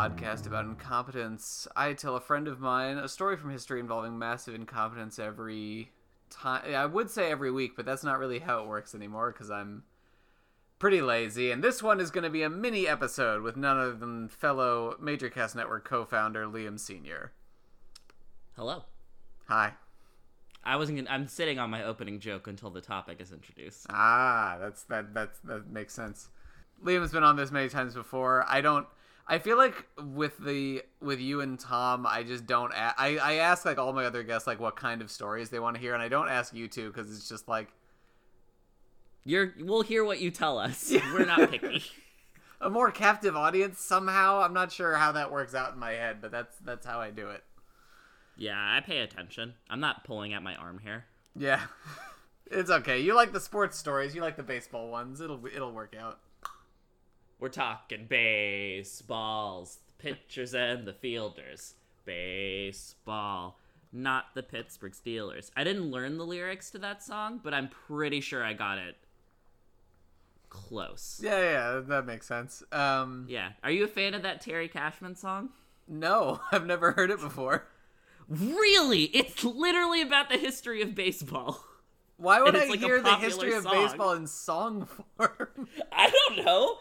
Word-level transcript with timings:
podcast 0.00 0.46
about 0.46 0.64
incompetence. 0.64 1.68
I 1.76 1.92
tell 1.92 2.16
a 2.16 2.20
friend 2.20 2.48
of 2.48 2.58
mine 2.58 2.96
a 2.96 3.06
story 3.06 3.36
from 3.36 3.50
history 3.50 3.80
involving 3.80 4.18
massive 4.18 4.54
incompetence 4.54 5.18
every 5.18 5.90
time. 6.30 6.74
I 6.74 6.86
would 6.86 7.10
say 7.10 7.30
every 7.30 7.50
week, 7.50 7.72
but 7.76 7.84
that's 7.84 8.02
not 8.02 8.18
really 8.18 8.38
how 8.38 8.62
it 8.62 8.66
works 8.66 8.94
anymore 8.94 9.30
because 9.30 9.50
I'm 9.50 9.82
pretty 10.78 11.02
lazy. 11.02 11.50
And 11.50 11.62
this 11.62 11.82
one 11.82 12.00
is 12.00 12.10
going 12.10 12.24
to 12.24 12.30
be 12.30 12.42
a 12.42 12.48
mini 12.48 12.88
episode 12.88 13.42
with 13.42 13.58
none 13.58 13.78
other 13.78 13.92
than 13.92 14.30
fellow 14.30 14.96
Major 14.98 15.28
Cast 15.28 15.54
Network 15.54 15.84
co 15.84 16.06
founder 16.06 16.46
Liam 16.46 16.80
Sr. 16.80 17.32
Hello. 18.56 18.84
Hi. 19.48 19.74
I 20.64 20.76
wasn't. 20.76 20.96
Gonna, 20.96 21.10
I'm 21.10 21.28
sitting 21.28 21.58
on 21.58 21.68
my 21.68 21.84
opening 21.84 22.20
joke 22.20 22.46
until 22.46 22.70
the 22.70 22.80
topic 22.80 23.20
is 23.20 23.32
introduced. 23.32 23.84
Ah, 23.90 24.56
that's 24.58 24.82
that 24.84 25.12
that's 25.12 25.38
that 25.40 25.68
makes 25.68 25.92
sense. 25.92 26.30
Liam's 26.82 27.12
been 27.12 27.22
on 27.24 27.36
this 27.36 27.50
many 27.50 27.68
times 27.68 27.92
before. 27.92 28.46
I 28.48 28.62
don't. 28.62 28.86
I 29.30 29.38
feel 29.38 29.56
like 29.56 29.86
with 30.02 30.36
the 30.38 30.82
with 31.00 31.20
you 31.20 31.40
and 31.40 31.58
Tom, 31.58 32.04
I 32.06 32.24
just 32.24 32.46
don't. 32.46 32.72
A- 32.72 32.94
I 32.98 33.16
I 33.16 33.32
ask 33.34 33.64
like 33.64 33.78
all 33.78 33.92
my 33.92 34.04
other 34.04 34.24
guests 34.24 34.46
like 34.46 34.58
what 34.58 34.74
kind 34.76 35.00
of 35.00 35.10
stories 35.10 35.50
they 35.50 35.60
want 35.60 35.76
to 35.76 35.80
hear, 35.80 35.94
and 35.94 36.02
I 36.02 36.08
don't 36.08 36.28
ask 36.28 36.52
you 36.52 36.66
two 36.66 36.88
because 36.88 37.10
it's 37.16 37.28
just 37.28 37.46
like 37.48 37.68
You're. 39.24 39.54
We'll 39.60 39.82
hear 39.82 40.04
what 40.04 40.20
you 40.20 40.30
tell 40.30 40.58
us. 40.58 40.92
We're 41.12 41.24
not 41.26 41.50
picky. 41.50 41.82
a 42.60 42.68
more 42.68 42.90
captive 42.90 43.36
audience 43.36 43.80
somehow. 43.80 44.40
I'm 44.40 44.52
not 44.52 44.72
sure 44.72 44.96
how 44.96 45.12
that 45.12 45.30
works 45.32 45.54
out 45.54 45.72
in 45.72 45.78
my 45.78 45.92
head, 45.92 46.20
but 46.20 46.30
that's 46.32 46.56
that's 46.58 46.84
how 46.84 47.00
I 47.00 47.10
do 47.10 47.28
it. 47.30 47.44
yeah, 48.36 48.58
I 48.58 48.80
pay 48.80 48.98
attention. 48.98 49.54
I'm 49.70 49.80
not 49.80 50.04
pulling 50.04 50.32
at 50.34 50.42
my 50.42 50.56
arm 50.56 50.78
hair. 50.80 51.06
Yeah, 51.36 51.60
it's 52.50 52.70
okay. 52.70 53.00
You 53.00 53.14
like 53.14 53.32
the 53.32 53.40
sports 53.40 53.78
stories. 53.78 54.14
You 54.14 54.22
like 54.22 54.36
the 54.36 54.42
baseball 54.42 54.90
ones. 54.90 55.20
It'll 55.20 55.40
it'll 55.46 55.72
work 55.72 55.94
out. 55.98 56.18
We're 57.40 57.48
talking 57.48 58.04
baseballs, 58.06 59.78
the 59.86 60.02
pitchers 60.02 60.54
and 60.54 60.86
the 60.86 60.92
fielders. 60.92 61.74
Baseball, 62.04 63.58
not 63.92 64.26
the 64.34 64.42
Pittsburgh 64.42 64.92
Steelers. 64.92 65.50
I 65.56 65.64
didn't 65.64 65.90
learn 65.90 66.18
the 66.18 66.24
lyrics 66.26 66.70
to 66.72 66.78
that 66.78 67.02
song, 67.02 67.40
but 67.42 67.54
I'm 67.54 67.68
pretty 67.68 68.20
sure 68.20 68.44
I 68.44 68.52
got 68.52 68.78
it 68.78 68.96
close. 70.48 71.20
Yeah, 71.22 71.38
yeah, 71.40 71.80
that 71.86 72.06
makes 72.06 72.26
sense. 72.26 72.62
Um, 72.72 73.26
Yeah. 73.28 73.52
Are 73.62 73.70
you 73.70 73.84
a 73.84 73.88
fan 73.88 74.14
of 74.14 74.22
that 74.22 74.40
Terry 74.40 74.68
Cashman 74.68 75.16
song? 75.16 75.50
no, 75.88 76.40
I've 76.52 76.66
never 76.66 76.92
heard 76.92 77.10
it 77.10 77.20
before. 77.20 77.66
Really? 78.28 79.04
It's 79.04 79.42
literally 79.42 80.02
about 80.02 80.28
the 80.28 80.36
history 80.38 80.82
of 80.82 80.94
baseball. 80.94 81.64
Why 82.16 82.42
would 82.42 82.54
I 82.54 82.66
like 82.66 82.80
hear 82.80 83.00
the 83.00 83.16
history 83.16 83.54
of 83.54 83.64
baseball 83.64 84.12
in 84.12 84.26
song 84.26 84.86
form? 85.16 85.68
I 85.92 86.10
don't 86.10 86.44
know. 86.44 86.78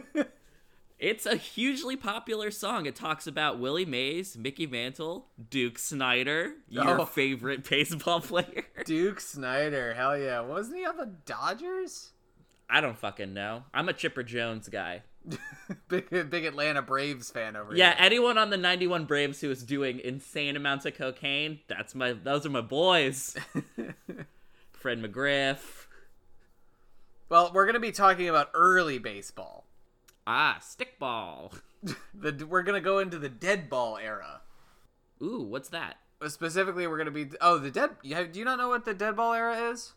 it's 0.98 1.26
a 1.26 1.36
hugely 1.36 1.96
popular 1.96 2.50
song. 2.50 2.86
It 2.86 2.94
talks 2.96 3.26
about 3.26 3.58
Willie 3.58 3.84
Mays, 3.84 4.36
Mickey 4.36 4.66
Mantle, 4.66 5.26
Duke 5.50 5.78
Snider, 5.78 6.54
your 6.68 7.00
Oh. 7.00 7.04
favorite 7.04 7.68
baseball 7.68 8.20
player. 8.20 8.64
Duke 8.84 9.20
Snider, 9.20 9.94
hell 9.94 10.16
yeah. 10.18 10.40
Wasn't 10.40 10.76
he 10.76 10.84
on 10.84 10.96
the 10.96 11.06
Dodgers? 11.26 12.10
I 12.70 12.80
don't 12.80 12.96
fucking 12.98 13.34
know. 13.34 13.64
I'm 13.74 13.88
a 13.88 13.92
Chipper 13.92 14.22
Jones 14.22 14.68
guy. 14.68 15.02
big, 15.88 16.08
big 16.30 16.44
Atlanta 16.44 16.82
Braves 16.82 17.30
fan 17.30 17.54
over 17.54 17.76
Yeah, 17.76 17.90
here. 17.90 17.96
Yeah, 17.98 18.04
anyone 18.04 18.38
on 18.38 18.50
the 18.50 18.56
91 18.56 19.04
Braves 19.04 19.40
who 19.40 19.50
is 19.50 19.62
doing 19.62 20.00
insane 20.00 20.56
amounts 20.56 20.84
of 20.86 20.94
cocaine, 20.94 21.60
that's 21.68 21.94
my 21.94 22.12
those 22.12 22.44
are 22.46 22.50
my 22.50 22.60
boys. 22.62 23.36
Fred 24.72 25.00
McGriff. 25.00 25.86
Well, 27.28 27.50
we're 27.54 27.64
going 27.66 27.74
to 27.74 27.80
be 27.80 27.92
talking 27.92 28.28
about 28.28 28.50
early 28.52 28.98
baseball. 28.98 29.61
Ah, 30.26 30.58
stickball. 30.60 31.52
The, 32.14 32.46
we're 32.48 32.62
going 32.62 32.80
to 32.80 32.84
go 32.84 33.00
into 33.00 33.18
the 33.18 33.28
dead 33.28 33.68
ball 33.68 33.96
era. 33.96 34.42
Ooh, 35.20 35.42
what's 35.42 35.68
that? 35.70 35.96
Specifically, 36.28 36.86
we're 36.86 36.96
going 36.96 37.12
to 37.12 37.24
be. 37.26 37.36
Oh, 37.40 37.58
the 37.58 37.72
dead. 37.72 37.90
you- 38.04 38.24
Do 38.28 38.38
you 38.38 38.44
not 38.44 38.58
know 38.58 38.68
what 38.68 38.84
the 38.84 38.94
dead 38.94 39.16
ball 39.16 39.34
era 39.34 39.70
is? 39.72 39.94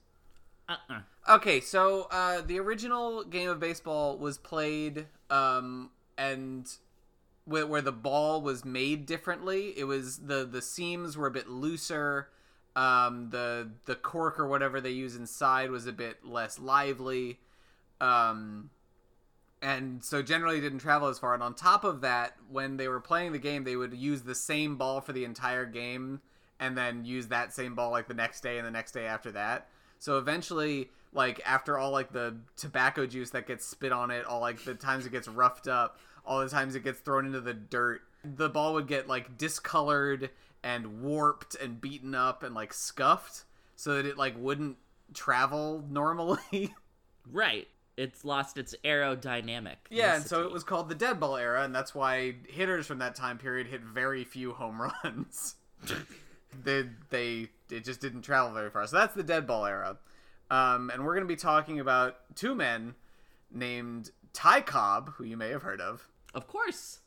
Uh-uh. 0.67 1.01
Okay, 1.29 1.59
so 1.61 2.07
uh, 2.09 2.41
the 2.41 2.59
original 2.59 3.23
game 3.23 3.49
of 3.49 3.59
baseball 3.59 4.17
was 4.17 4.39
played, 4.39 5.05
um, 5.29 5.91
and 6.17 6.67
where, 7.45 7.67
where 7.67 7.81
the 7.81 7.91
ball 7.91 8.41
was 8.41 8.65
made 8.65 9.05
differently. 9.05 9.73
It 9.77 9.83
was 9.83 10.17
the 10.17 10.43
the 10.43 10.63
seams 10.63 11.15
were 11.15 11.27
a 11.27 11.31
bit 11.31 11.49
looser. 11.49 12.29
Um, 12.75 13.29
the 13.29 13.69
the 13.85 13.95
cork 13.95 14.39
or 14.39 14.47
whatever 14.47 14.81
they 14.81 14.89
use 14.89 15.15
inside 15.15 15.69
was 15.69 15.85
a 15.85 15.93
bit 15.93 16.25
less 16.25 16.57
lively. 16.57 17.37
Um, 18.01 18.71
and 19.65 20.03
so 20.03 20.21
generally 20.21 20.61
didn't 20.61 20.77
travel 20.77 21.07
as 21.07 21.17
far. 21.17 21.33
And 21.33 21.41
on 21.41 21.55
top 21.55 21.83
of 21.83 22.01
that, 22.01 22.35
when 22.51 22.77
they 22.77 22.87
were 22.87 22.99
playing 22.99 23.31
the 23.31 23.39
game, 23.39 23.63
they 23.63 23.75
would 23.75 23.95
use 23.95 24.21
the 24.21 24.35
same 24.35 24.77
ball 24.77 25.01
for 25.01 25.11
the 25.11 25.25
entire 25.25 25.65
game, 25.65 26.21
and 26.59 26.77
then 26.77 27.03
use 27.03 27.29
that 27.29 27.51
same 27.51 27.73
ball 27.73 27.89
like 27.89 28.07
the 28.07 28.13
next 28.13 28.41
day 28.41 28.59
and 28.59 28.67
the 28.67 28.71
next 28.71 28.91
day 28.91 29.07
after 29.07 29.31
that. 29.31 29.67
So 29.97 30.19
eventually, 30.19 30.91
like 31.13 31.41
after 31.47 31.79
all 31.79 31.89
like 31.89 32.11
the 32.11 32.35
tobacco 32.55 33.07
juice 33.07 33.31
that 33.31 33.47
gets 33.47 33.65
spit 33.65 33.91
on 33.91 34.11
it, 34.11 34.23
all 34.25 34.39
like 34.39 34.63
the 34.63 34.75
times 34.75 35.07
it 35.07 35.11
gets 35.11 35.27
roughed 35.27 35.67
up, 35.67 35.97
all 36.23 36.41
the 36.41 36.49
times 36.49 36.75
it 36.75 36.83
gets 36.83 36.99
thrown 36.99 37.25
into 37.25 37.41
the 37.41 37.55
dirt, 37.55 38.01
the 38.23 38.49
ball 38.49 38.75
would 38.75 38.87
get 38.87 39.07
like 39.07 39.35
discolored 39.35 40.29
and 40.63 41.01
warped 41.01 41.55
and 41.55 41.81
beaten 41.81 42.13
up 42.13 42.43
and 42.43 42.53
like 42.53 42.71
scuffed 42.71 43.45
so 43.75 43.95
that 43.95 44.05
it 44.05 44.15
like 44.15 44.35
wouldn't 44.37 44.77
travel 45.15 45.83
normally. 45.89 46.75
Right. 47.31 47.67
It's 47.97 48.25
lost 48.25 48.57
its 48.57 48.75
aerodynamic. 48.83 49.75
Yeah, 49.89 50.15
and 50.15 50.25
so 50.25 50.43
it 50.43 50.51
was 50.51 50.63
called 50.63 50.89
the 50.89 50.95
dead 50.95 51.19
ball 51.19 51.37
era, 51.37 51.63
and 51.63 51.73
that's 51.73 51.95
why 51.95 52.35
hitters 52.47 52.87
from 52.87 52.99
that 52.99 53.15
time 53.15 53.37
period 53.37 53.67
hit 53.67 53.81
very 53.81 54.23
few 54.23 54.53
home 54.53 54.81
runs. 55.03 55.55
they 56.63 56.85
they 57.09 57.49
it 57.69 57.83
just 57.83 58.01
didn't 58.01 58.23
travel 58.23 58.53
very 58.53 58.69
far. 58.69 58.85
So 58.87 58.97
that's 58.97 59.13
the 59.13 59.23
dead 59.23 59.47
ball 59.47 59.65
era. 59.65 59.97
Um, 60.51 60.89
and 60.91 61.05
we're 61.05 61.15
going 61.15 61.27
to 61.27 61.33
be 61.33 61.37
talking 61.37 61.79
about 61.79 62.17
two 62.35 62.53
men 62.53 62.95
named 63.51 64.11
Ty 64.33 64.61
Cobb, 64.61 65.13
who 65.13 65.23
you 65.23 65.37
may 65.37 65.49
have 65.49 65.63
heard 65.63 65.81
of. 65.81 66.07
Of 66.33 66.47
course. 66.47 66.99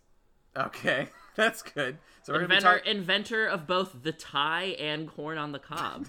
Okay, 0.57 1.09
that's 1.37 1.63
good. 1.63 1.99
So 2.23 2.33
we're 2.33 2.41
going 2.41 2.51
to 2.51 2.57
be 2.57 2.57
Inventor, 2.57 2.91
inventor 2.91 3.47
of 3.47 3.67
both 3.67 4.03
the 4.03 4.13
tie 4.13 4.77
and 4.79 5.09
corn 5.09 5.39
on 5.39 5.53
the 5.53 5.59
cob. 5.59 6.07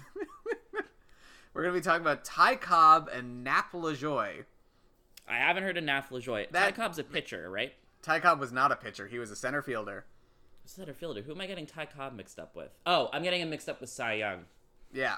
We're 1.52 1.62
going 1.62 1.74
to 1.74 1.80
be 1.80 1.84
talking 1.84 2.02
about 2.02 2.24
Ty 2.24 2.56
Cobb 2.56 3.10
and 3.12 3.42
Nap 3.42 3.72
Lajoie. 3.72 4.44
I 5.30 5.36
haven't 5.36 5.62
heard 5.62 5.76
of 5.76 5.84
Nap 5.84 6.10
Lajoie. 6.10 6.50
Ty 6.50 6.72
Cobb's 6.72 6.98
a 6.98 7.04
pitcher, 7.04 7.48
right? 7.50 7.72
Ty 8.02 8.20
Cobb 8.20 8.40
was 8.40 8.52
not 8.52 8.72
a 8.72 8.76
pitcher; 8.76 9.06
he 9.06 9.18
was 9.18 9.30
a 9.30 9.36
center 9.36 9.62
fielder. 9.62 10.04
Center 10.64 10.92
fielder. 10.92 11.22
Who 11.22 11.32
am 11.32 11.40
I 11.40 11.46
getting 11.46 11.66
Ty 11.66 11.86
Cobb 11.86 12.14
mixed 12.14 12.38
up 12.38 12.54
with? 12.56 12.70
Oh, 12.86 13.08
I'm 13.12 13.22
getting 13.22 13.40
him 13.40 13.50
mixed 13.50 13.68
up 13.68 13.80
with 13.80 13.90
Cy 13.90 14.14
Young. 14.14 14.44
Yeah, 14.92 15.16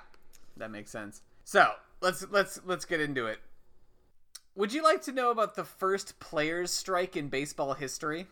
that 0.57 0.71
makes 0.71 0.91
sense. 0.91 1.23
So 1.45 1.73
let's 2.01 2.27
let's 2.31 2.61
let's 2.65 2.85
get 2.85 3.01
into 3.01 3.27
it. 3.27 3.39
Would 4.55 4.73
you 4.73 4.83
like 4.83 5.01
to 5.03 5.13
know 5.13 5.31
about 5.31 5.55
the 5.55 5.65
first 5.65 6.21
players' 6.21 6.71
strike 6.71 7.17
in 7.17 7.29
baseball 7.29 7.75
history? 7.75 8.27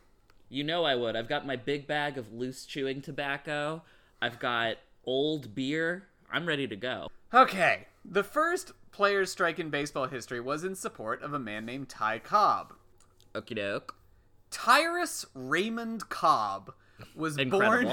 You 0.50 0.64
know 0.64 0.84
I 0.84 0.94
would. 0.94 1.16
I've 1.16 1.28
got 1.28 1.46
my 1.46 1.56
big 1.56 1.86
bag 1.86 2.18
of 2.18 2.32
loose 2.32 2.66
chewing 2.66 3.00
tobacco. 3.00 3.82
I've 4.20 4.38
got 4.38 4.76
old 5.04 5.54
beer. 5.54 6.08
I'm 6.30 6.46
ready 6.46 6.66
to 6.66 6.76
go. 6.76 7.08
Okay, 7.32 7.86
the 8.04 8.24
first 8.24 8.72
players' 8.92 9.30
strike 9.30 9.58
in 9.58 9.70
baseball 9.70 10.06
history 10.06 10.40
was 10.40 10.64
in 10.64 10.74
support 10.74 11.22
of 11.22 11.32
a 11.32 11.38
man 11.38 11.64
named 11.64 11.88
Ty 11.88 12.20
Cobb. 12.20 12.74
Okie 13.34 13.56
doke. 13.56 13.96
Tyrus 14.50 15.26
Raymond 15.34 16.08
Cobb 16.08 16.74
was 17.14 17.36
born 17.36 17.92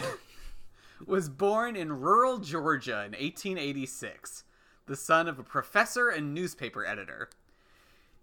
was 1.05 1.29
born 1.29 1.75
in 1.75 1.99
rural 1.99 2.39
Georgia 2.39 3.03
in 3.05 3.11
1886, 3.11 4.43
the 4.87 4.95
son 4.95 5.27
of 5.27 5.37
a 5.37 5.43
professor 5.43 6.09
and 6.09 6.33
newspaper 6.33 6.85
editor. 6.85 7.29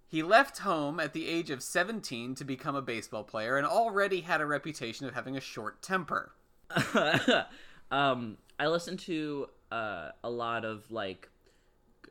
He 0.07 0.23
left 0.23 0.59
home 0.59 1.01
at 1.01 1.13
the 1.13 1.29
age 1.29 1.51
of 1.51 1.63
17 1.63 2.35
to 2.37 2.45
become 2.45 2.77
a 2.77 2.83
baseball 2.83 3.25
player 3.25 3.57
and 3.57 3.67
already 3.67 4.21
had 4.21 4.41
a 4.41 4.47
reputation 4.47 5.07
of 5.07 5.15
having 5.15 5.37
a 5.37 5.41
short 5.41 5.83
temper. 5.83 6.33
um, 7.91 8.37
I 8.59 8.67
listen 8.69 8.97
to 8.99 9.49
uh, 9.73 10.11
a 10.23 10.31
lot 10.31 10.65
of 10.65 10.91
like, 10.91 11.29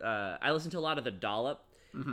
uh, 0.04 0.38
I 0.42 0.52
listen 0.52 0.72
to 0.72 0.80
a 0.80 0.82
lot 0.82 0.98
of 0.98 1.04
the 1.04 1.12
Dollop, 1.12 1.60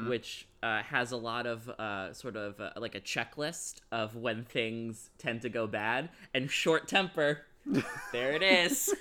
which 0.06 0.46
uh, 0.62 0.82
has 0.82 1.12
a 1.12 1.16
lot 1.16 1.46
of 1.46 1.68
uh, 1.70 2.12
sort 2.12 2.36
of 2.36 2.60
uh, 2.60 2.70
like 2.76 2.94
a 2.94 3.00
checklist 3.00 3.76
of 3.90 4.14
when 4.14 4.44
things 4.44 5.10
tend 5.18 5.42
to 5.42 5.48
go 5.48 5.66
bad, 5.66 6.10
and 6.34 6.50
short 6.50 6.86
temper. 6.86 7.46
there 8.12 8.32
it 8.32 8.42
is. 8.42 8.94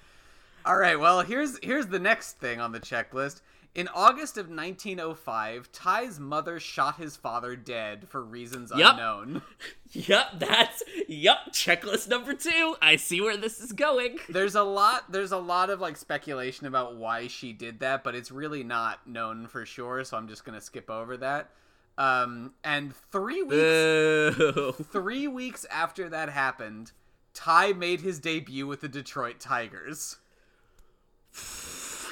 All 0.64 0.76
right, 0.76 0.98
well, 0.98 1.22
here's 1.22 1.58
here's 1.62 1.86
the 1.86 1.98
next 1.98 2.38
thing 2.38 2.60
on 2.60 2.72
the 2.72 2.80
checklist. 2.80 3.40
In 3.72 3.86
August 3.94 4.36
of 4.36 4.48
1905, 4.48 5.70
Ty's 5.70 6.18
mother 6.18 6.58
shot 6.58 6.96
his 6.96 7.16
father 7.16 7.54
dead 7.54 8.08
for 8.08 8.20
reasons 8.24 8.72
Yup. 8.76 8.94
unknown. 8.94 9.42
Yep, 9.92 10.38
that's 10.38 10.84
yep. 11.08 11.38
Checklist 11.50 12.08
number 12.08 12.32
two. 12.32 12.76
I 12.80 12.94
see 12.94 13.20
where 13.20 13.36
this 13.36 13.58
is 13.58 13.72
going. 13.72 14.18
there's 14.28 14.54
a 14.54 14.62
lot 14.62 15.10
there's 15.10 15.32
a 15.32 15.36
lot 15.36 15.68
of 15.68 15.80
like 15.80 15.96
speculation 15.96 16.68
about 16.68 16.94
why 16.94 17.26
she 17.26 17.52
did 17.52 17.80
that 17.80 18.04
but 18.04 18.14
it's 18.14 18.30
really 18.30 18.62
not 18.62 19.04
known 19.08 19.48
for 19.48 19.66
sure 19.66 20.04
so 20.04 20.16
i'm 20.16 20.28
just 20.28 20.44
gonna 20.44 20.60
skip 20.60 20.88
over 20.88 21.16
that 21.16 21.50
Um, 21.98 22.52
and 22.62 22.94
three 23.10 23.42
weeks 23.42 23.50
Boo. 23.56 24.72
three 24.92 25.26
weeks 25.26 25.66
after 25.72 26.08
that 26.08 26.28
happened, 26.28 26.92
Ty 27.34 27.72
made 27.72 28.00
his 28.02 28.20
debut 28.20 28.68
with 28.68 28.82
the 28.82 28.88
Detroit 28.88 29.40
Tigers. 29.40 30.18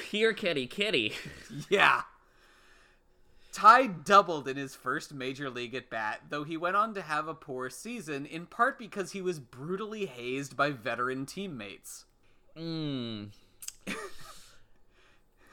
Here, 0.09 0.33
kitty, 0.33 0.65
kitty. 0.65 1.13
Yeah. 1.69 2.01
Ty 3.51 3.87
doubled 3.87 4.47
in 4.47 4.57
his 4.57 4.75
first 4.75 5.13
major 5.13 5.49
league 5.49 5.75
at 5.75 5.89
bat, 5.89 6.21
though 6.29 6.43
he 6.43 6.57
went 6.57 6.75
on 6.75 6.95
to 6.95 7.01
have 7.01 7.27
a 7.27 7.33
poor 7.35 7.69
season, 7.69 8.25
in 8.25 8.45
part 8.47 8.79
because 8.79 9.11
he 9.11 9.21
was 9.21 9.39
brutally 9.39 10.05
hazed 10.07 10.55
by 10.55 10.71
veteran 10.71 11.25
teammates. 11.25 12.05
Mm. 12.57 13.29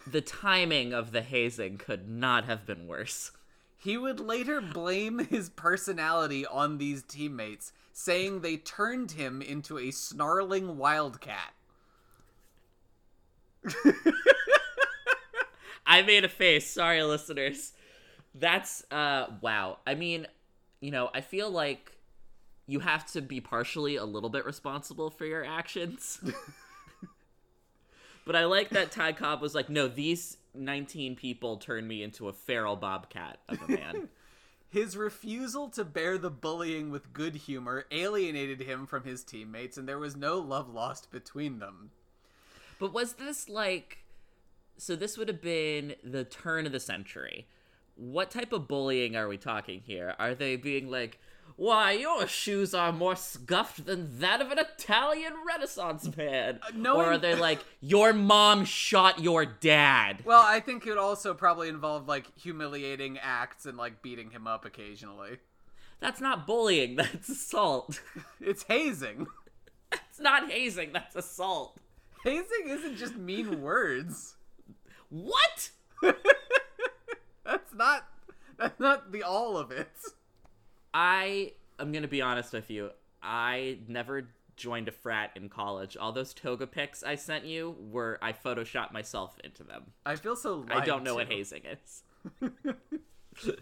the 0.07 0.21
timing 0.23 0.95
of 0.95 1.13
the 1.13 1.23
hazing 1.23 1.77
could 1.77 2.09
not 2.09 2.45
have 2.45 2.65
been 2.65 2.87
worse. 2.87 3.33
He 3.77 3.99
would 3.99 4.21
later 4.21 4.63
blame 4.63 5.19
his 5.19 5.51
personality 5.51 6.47
on 6.47 6.79
these 6.79 7.03
teammates, 7.03 7.73
saying 7.93 8.41
they 8.41 8.57
turned 8.57 9.13
him 9.13 9.43
into 9.43 9.79
a 9.79 9.91
snarling 9.91 10.79
wildcat. 10.79 11.53
I 15.87 16.03
made 16.03 16.25
a 16.25 16.29
face. 16.29 16.69
Sorry, 16.69 17.03
listeners. 17.03 17.73
That's 18.35 18.85
uh 18.91 19.27
wow. 19.41 19.79
I 19.87 19.95
mean, 19.95 20.27
you 20.81 20.91
know, 20.91 21.11
I 21.15 21.21
feel 21.21 21.51
like 21.51 21.93
you 22.67 22.81
have 22.81 23.07
to 23.13 23.23
be 23.23 23.41
partially 23.41 23.97
a 23.97 24.05
little 24.05 24.31
bit 24.31 24.45
responsible 24.45 25.11
for 25.11 25.25
your 25.25 25.45
actions. 25.45 26.21
but 28.27 28.35
I 28.35 28.45
like 28.45 28.71
that 28.71 28.91
Ty 28.91 29.13
Cobb 29.13 29.41
was 29.41 29.55
like, 29.55 29.71
no, 29.71 29.87
these 29.87 30.37
19 30.55 31.15
people 31.17 31.59
turned 31.59 31.87
me 31.87 32.03
into 32.03 32.29
a 32.29 32.33
feral 32.33 32.77
bobcat 32.77 33.39
of 33.49 33.63
a 33.63 33.69
man. 33.69 34.09
His 34.69 34.97
refusal 34.97 35.69
to 35.71 35.85
bear 35.85 36.19
the 36.19 36.31
bullying 36.31 36.91
with 36.91 37.13
good 37.13 37.37
humor 37.37 37.85
alienated 37.93 38.61
him 38.61 38.87
from 38.87 39.05
his 39.05 39.23
teammates, 39.23 39.79
and 39.79 39.89
there 39.89 39.99
was 39.99 40.17
no 40.17 40.39
love 40.39 40.69
lost 40.69 41.11
between 41.11 41.61
them. 41.61 41.93
but 42.81 42.93
was 42.93 43.15
this 43.15 43.49
like 43.49 43.99
so 44.79 44.97
this 44.97 45.17
would 45.19 45.29
have 45.29 45.43
been 45.43 45.95
the 46.05 46.25
turn 46.25 46.67
of 46.67 46.73
the 46.73 46.81
century. 46.81 47.47
What 47.97 48.31
type 48.31 48.53
of 48.53 48.69
bullying 48.69 49.17
are 49.17 49.29
we 49.29 49.39
talking 49.39 49.81
here? 49.85 50.15
Are 50.19 50.35
they 50.35 50.57
being 50.57 50.91
like, 50.91 51.19
"Why, 51.57 51.93
your 51.93 52.27
shoes 52.27 52.75
are 52.75 52.93
more 52.93 53.17
scuffed 53.17 53.87
than 53.87 54.19
that 54.21 54.43
of 54.43 54.51
an 54.53 54.59
Italian 54.59 55.33
Renaissance 55.47 56.15
man," 56.17 56.61
uh, 56.63 56.73
knowing- 56.75 57.01
or 57.07 57.13
are 57.13 57.19
they 57.19 57.35
like, 57.49 57.61
"Your 57.81 58.13
mom 58.13 58.67
shot 58.67 59.21
your 59.21 59.47
dad"? 59.47 60.23
Well, 60.27 60.43
I 60.45 60.61
think 60.61 60.87
it 60.87 60.99
also 60.99 61.33
probably 61.33 61.69
involved 61.71 62.07
like 62.07 62.27
humiliating 62.39 63.19
acts 63.19 63.65
and 63.65 63.79
like 63.79 64.03
beating 64.03 64.31
him 64.31 64.47
up 64.47 64.65
occasionally. 64.67 65.39
That's 65.99 66.21
not 66.21 66.47
bullying. 66.47 66.97
That's 66.97 67.31
assault. 67.31 68.03
It's 68.41 68.65
hazing. 68.65 69.27
it's 69.91 70.21
not 70.21 70.51
hazing. 70.53 70.93
That's 70.93 71.17
assault. 71.17 71.79
Hazing 72.25 72.69
isn't 72.69 72.97
just 72.97 73.17
mean 73.17 73.63
words. 73.63 74.36
What? 75.11 75.71
That's 77.45 77.75
not 77.75 78.09
that's 78.59 78.81
not 78.81 79.13
the 79.13 79.23
all 79.23 79.57
of 79.59 79.71
it. 79.71 79.91
I 80.93 81.53
am 81.79 81.93
gonna 81.93 82.09
be 82.09 82.23
honest 82.23 82.53
with 82.53 82.71
you. 82.71 82.91
I 83.23 83.79
never 83.87 84.29
joined 84.57 84.89
a 84.89 84.93
frat 84.93 85.33
in 85.37 85.49
college. 85.49 85.97
All 85.97 86.13
those 86.13 86.33
toga 86.33 86.67
pics 86.67 87.03
I 87.03 87.15
sent 87.17 87.45
you 87.45 87.77
were 87.91 88.19
I 88.23 88.33
photoshopped 88.33 88.93
myself 88.93 89.37
into 89.45 89.63
them. 89.63 89.93
I 90.05 90.17
feel 90.17 90.37
so 90.37 90.65
I 90.71 90.85
don't 90.85 91.05
know 91.05 91.13
to. 91.13 91.17
what 91.17 91.33
hazing 91.33 91.63
is. 91.67 92.03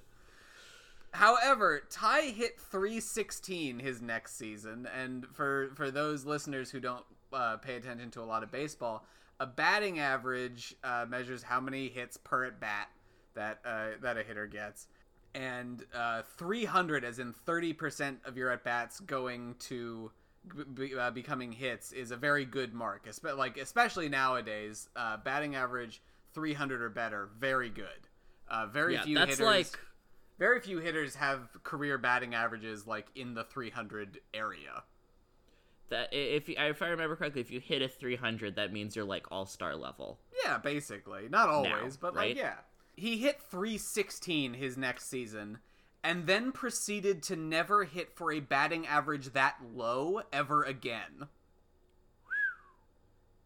However, 1.12 1.82
Ty 1.90 2.22
hit 2.22 2.58
316 2.58 3.78
his 3.78 4.02
next 4.02 4.36
season, 4.36 4.88
and 4.96 5.26
for 5.32 5.70
for 5.74 5.90
those 5.90 6.24
listeners 6.24 6.70
who 6.70 6.80
don't 6.80 7.04
uh, 7.34 7.56
pay 7.58 7.76
attention 7.76 8.10
to 8.12 8.22
a 8.22 8.24
lot 8.24 8.42
of 8.42 8.50
baseball, 8.50 9.04
a 9.40 9.46
batting 9.46 9.98
average 9.98 10.74
uh, 10.84 11.06
measures 11.08 11.42
how 11.42 11.60
many 11.60 11.88
hits 11.88 12.16
per 12.16 12.44
at 12.44 12.60
bat 12.60 12.88
that 13.34 13.60
uh, 13.64 13.88
that 14.00 14.16
a 14.16 14.22
hitter 14.22 14.46
gets, 14.46 14.88
and 15.34 15.84
uh, 15.94 16.22
300, 16.36 17.04
as 17.04 17.18
in 17.18 17.32
30 17.32 17.72
percent 17.72 18.20
of 18.24 18.36
your 18.36 18.50
at 18.50 18.64
bats 18.64 19.00
going 19.00 19.54
to 19.60 20.10
be, 20.74 20.96
uh, 20.96 21.10
becoming 21.10 21.52
hits, 21.52 21.92
is 21.92 22.10
a 22.10 22.16
very 22.16 22.44
good 22.44 22.74
mark. 22.74 23.06
Espe- 23.06 23.36
like 23.36 23.56
especially 23.56 24.08
nowadays, 24.08 24.88
uh, 24.96 25.16
batting 25.18 25.54
average 25.56 26.02
300 26.32 26.82
or 26.82 26.90
better, 26.90 27.30
very 27.38 27.70
good. 27.70 28.08
Uh, 28.48 28.66
very 28.66 28.94
Yeah, 28.94 29.02
few 29.04 29.16
that's 29.16 29.40
hitters 29.40 29.46
like 29.46 29.78
very 30.38 30.60
few 30.60 30.78
hitters 30.78 31.14
have 31.16 31.48
career 31.62 31.98
batting 31.98 32.34
averages 32.34 32.86
like 32.86 33.06
in 33.14 33.34
the 33.34 33.44
300 33.44 34.20
area. 34.34 34.84
That 35.94 36.08
if 36.12 36.48
you, 36.48 36.56
if 36.58 36.82
I 36.82 36.88
remember 36.88 37.14
correctly, 37.14 37.40
if 37.40 37.50
you 37.52 37.60
hit 37.60 37.80
a 37.80 37.88
300, 37.88 38.56
that 38.56 38.72
means 38.72 38.96
you're 38.96 39.04
like 39.04 39.30
all 39.30 39.46
star 39.46 39.76
level. 39.76 40.18
Yeah, 40.44 40.58
basically. 40.58 41.28
Not 41.30 41.48
always, 41.48 41.96
but 41.96 42.14
right? 42.14 42.30
like 42.30 42.36
yeah. 42.36 42.56
He 42.96 43.18
hit 43.18 43.40
316 43.40 44.54
his 44.54 44.76
next 44.76 45.08
season 45.08 45.58
and 46.02 46.26
then 46.26 46.52
proceeded 46.52 47.22
to 47.24 47.36
never 47.36 47.84
hit 47.84 48.14
for 48.14 48.32
a 48.32 48.40
batting 48.40 48.86
average 48.86 49.32
that 49.32 49.56
low 49.74 50.22
ever 50.32 50.62
again. 50.64 51.28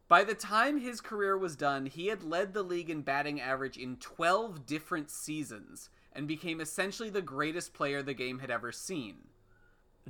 By 0.07 0.23
the 0.23 0.33
time 0.33 0.79
his 0.79 1.01
career 1.01 1.37
was 1.37 1.55
done, 1.55 1.85
he 1.85 2.07
had 2.07 2.23
led 2.23 2.53
the 2.53 2.63
league 2.63 2.89
in 2.89 3.01
batting 3.01 3.39
average 3.39 3.77
in 3.77 3.97
12 3.97 4.65
different 4.65 5.11
seasons 5.11 5.89
and 6.11 6.27
became 6.27 6.59
essentially 6.59 7.11
the 7.11 7.21
greatest 7.21 7.73
player 7.73 8.01
the 8.01 8.15
game 8.15 8.39
had 8.39 8.49
ever 8.49 8.71
seen. 8.71 9.17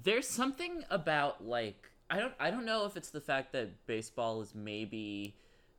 There's 0.02 0.28
something 0.28 0.86
about 0.90 1.46
like 1.46 1.89
I 2.10 2.20
don't 2.20 2.34
I 2.40 2.52
don't 2.52 2.66
know 2.66 2.86
if 2.86 2.98
it's 2.98 3.10
the 3.10 3.22
fact 3.22 3.52
that 3.54 3.86
baseball 3.86 4.42
is 4.42 4.56
maybe 4.56 5.36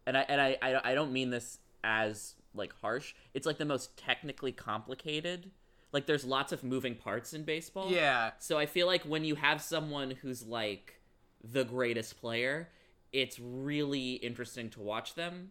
and 0.06 0.16
I 0.16 0.20
and 0.28 0.40
I 0.40 0.58
I, 0.62 0.92
I 0.92 0.94
don't 0.94 1.12
mean 1.12 1.30
this 1.30 1.58
as 1.82 2.34
like 2.54 2.72
harsh. 2.80 3.14
It's 3.34 3.46
like 3.46 3.58
the 3.58 3.64
most 3.64 3.96
technically 3.96 4.52
complicated. 4.52 5.50
Like 5.92 6.06
there's 6.06 6.24
lots 6.24 6.52
of 6.52 6.62
moving 6.62 6.94
parts 6.94 7.32
in 7.32 7.42
baseball. 7.44 7.90
Yeah, 7.90 8.30
So 8.38 8.58
I 8.58 8.66
feel 8.66 8.86
like 8.86 9.02
when 9.02 9.24
you 9.24 9.34
have 9.34 9.60
someone 9.60 10.12
who's 10.12 10.44
like 10.46 11.00
the 11.42 11.64
greatest 11.64 12.20
player, 12.20 12.68
it's 13.12 13.40
really 13.40 14.12
interesting 14.14 14.70
to 14.70 14.80
watch 14.80 15.14
them. 15.14 15.50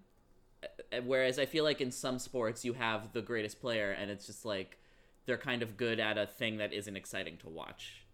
Uh, 0.64 1.02
Whereas 1.06 1.40
I 1.40 1.46
feel 1.46 1.64
like 1.66 1.82
in 1.82 1.92
some 1.92 2.20
sports 2.20 2.64
you 2.64 2.74
have 2.74 3.12
the 3.12 3.22
greatest 3.22 3.60
player 3.60 3.92
and 3.92 4.10
it's 4.10 4.26
just 4.28 4.46
like 4.46 4.78
they're 5.26 5.38
kind 5.38 5.62
of 5.62 5.76
good 5.78 6.00
at 6.00 6.18
a 6.18 6.26
thing 6.26 6.58
that 6.58 6.72
isn't 6.74 6.96
exciting 6.96 7.38
to 7.38 7.50
watch. 7.50 8.06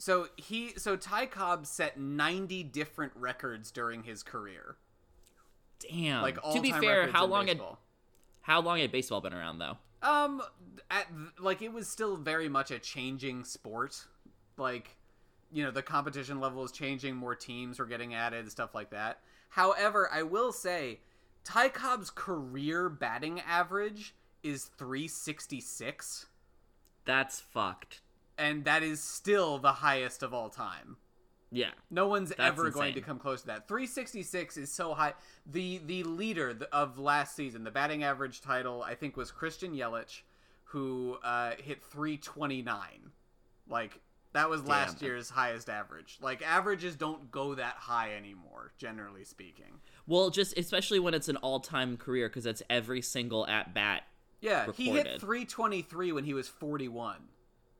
So 0.00 0.28
he 0.36 0.72
so 0.78 0.96
Ty 0.96 1.26
Cobb 1.26 1.66
set 1.66 2.00
90 2.00 2.62
different 2.62 3.12
records 3.14 3.70
during 3.70 4.04
his 4.04 4.22
career. 4.22 4.76
Damn. 5.78 6.22
Like 6.22 6.38
all 6.42 6.54
to 6.54 6.60
be 6.62 6.72
fair, 6.72 7.10
how 7.10 7.26
long 7.26 7.48
had 7.48 7.60
how 8.40 8.62
long 8.62 8.78
had 8.78 8.90
baseball 8.90 9.20
been 9.20 9.34
around 9.34 9.58
though? 9.58 9.76
Um 10.02 10.40
at 10.90 11.06
like 11.38 11.60
it 11.60 11.74
was 11.74 11.86
still 11.86 12.16
very 12.16 12.48
much 12.48 12.70
a 12.70 12.78
changing 12.78 13.44
sport. 13.44 14.06
Like 14.56 14.96
you 15.52 15.62
know, 15.62 15.70
the 15.70 15.82
competition 15.82 16.40
level 16.40 16.64
is 16.64 16.72
changing, 16.72 17.14
more 17.14 17.34
teams 17.34 17.78
were 17.78 17.84
getting 17.84 18.14
added, 18.14 18.50
stuff 18.50 18.74
like 18.74 18.88
that. 18.92 19.18
However, 19.50 20.08
I 20.10 20.22
will 20.22 20.52
say 20.52 21.00
Ty 21.44 21.68
Cobb's 21.68 22.08
career 22.08 22.88
batting 22.88 23.40
average 23.40 24.14
is 24.42 24.70
366 24.78 26.24
That's 27.04 27.38
fucked. 27.38 28.00
And 28.40 28.64
that 28.64 28.82
is 28.82 29.00
still 29.00 29.58
the 29.58 29.72
highest 29.72 30.22
of 30.22 30.34
all 30.34 30.48
time. 30.48 30.96
Yeah. 31.52 31.70
No 31.90 32.06
one's 32.06 32.30
That's 32.30 32.40
ever 32.40 32.70
going 32.70 32.94
to 32.94 33.00
come 33.00 33.18
close 33.18 33.42
to 33.42 33.48
that. 33.48 33.68
366 33.68 34.56
is 34.56 34.72
so 34.72 34.94
high. 34.94 35.14
The 35.46 35.80
the 35.84 36.04
leader 36.04 36.56
of 36.72 36.98
last 36.98 37.36
season, 37.36 37.64
the 37.64 37.70
batting 37.70 38.04
average 38.04 38.40
title, 38.40 38.82
I 38.82 38.94
think 38.94 39.16
was 39.16 39.30
Christian 39.30 39.74
Yelich, 39.74 40.22
who 40.64 41.18
uh, 41.24 41.52
hit 41.58 41.82
329. 41.82 43.10
Like 43.68 44.00
that 44.32 44.48
was 44.48 44.64
last 44.64 45.00
Damn. 45.00 45.08
year's 45.08 45.28
highest 45.28 45.68
average. 45.68 46.18
Like 46.22 46.40
averages 46.42 46.94
don't 46.94 47.30
go 47.32 47.54
that 47.56 47.74
high 47.74 48.14
anymore, 48.14 48.72
generally 48.78 49.24
speaking. 49.24 49.80
Well, 50.06 50.30
just 50.30 50.56
especially 50.56 51.00
when 51.00 51.14
it's 51.14 51.28
an 51.28 51.36
all-time 51.36 51.96
career 51.96 52.28
because 52.28 52.46
it's 52.46 52.62
every 52.70 53.02
single 53.02 53.46
at 53.48 53.74
bat. 53.74 54.04
Yeah, 54.40 54.70
he 54.72 54.90
hit 54.90 55.20
323 55.20 56.12
when 56.12 56.24
he 56.24 56.32
was 56.32 56.48
41. 56.48 57.16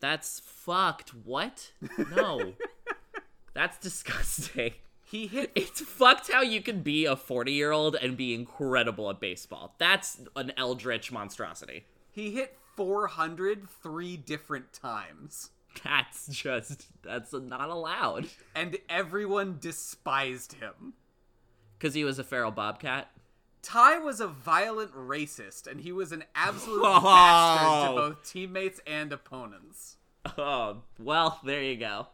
That's 0.01 0.41
fucked. 0.41 1.11
What? 1.11 1.73
No. 2.15 2.55
That's 3.55 3.79
disgusting. 3.79 4.73
He 5.05 5.27
hit 5.27 5.51
It's 5.57 5.81
fucked 5.81 6.31
how 6.31 6.41
you 6.43 6.63
can 6.63 6.83
be 6.83 7.05
a 7.05 7.17
40 7.17 7.53
year 7.53 7.73
old 7.73 7.97
and 7.97 8.17
be 8.17 8.35
incredible 8.35 9.11
at 9.11 9.21
baseball. 9.21 9.75
That's 9.79 10.21
an 10.37 10.53
eldritch 10.57 11.11
monstrosity. 11.13 11.85
he 12.11 12.31
hit 12.33 12.57
400 12.77 13.69
three 13.83 14.17
different 14.17 14.73
times. 14.73 15.51
That's 15.85 16.27
just, 16.29 16.87
that's 17.03 17.33
not 17.33 17.69
allowed. 17.69 18.27
And 18.55 18.79
everyone 18.89 19.59
despised 19.61 20.55
him. 20.55 20.95
Because 21.79 21.95
he 21.95 22.05
was 22.05 22.19
a 22.19 22.25
feral 22.25 22.51
bobcat. 22.51 23.11
Ty 23.63 23.99
was 23.99 24.21
a 24.21 24.27
violent 24.27 24.93
racist, 24.95 25.67
and 25.67 25.81
he 25.81 25.93
was 25.93 26.13
an 26.13 26.25
absolute 26.35 26.83
Oh. 26.85 27.01
bastard 27.03 27.67
to 27.67 27.91
oh. 27.91 27.95
both 27.97 28.29
teammates 28.29 28.81
and 28.87 29.13
opponents. 29.13 29.97
Oh, 30.39 30.83
well, 30.99 31.41
there 31.45 31.63
you 31.63 31.77
go. 31.77 32.09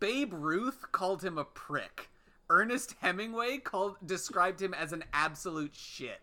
Babe 0.00 0.32
Ruth 0.34 0.86
called 0.92 1.22
him 1.22 1.38
a 1.38 1.44
prick. 1.44 2.08
Ernest 2.50 2.94
Hemingway 3.00 3.58
called 3.58 3.96
described 4.04 4.62
him 4.62 4.74
as 4.74 4.92
an 4.92 5.04
absolute 5.12 5.74
shit. 5.74 6.20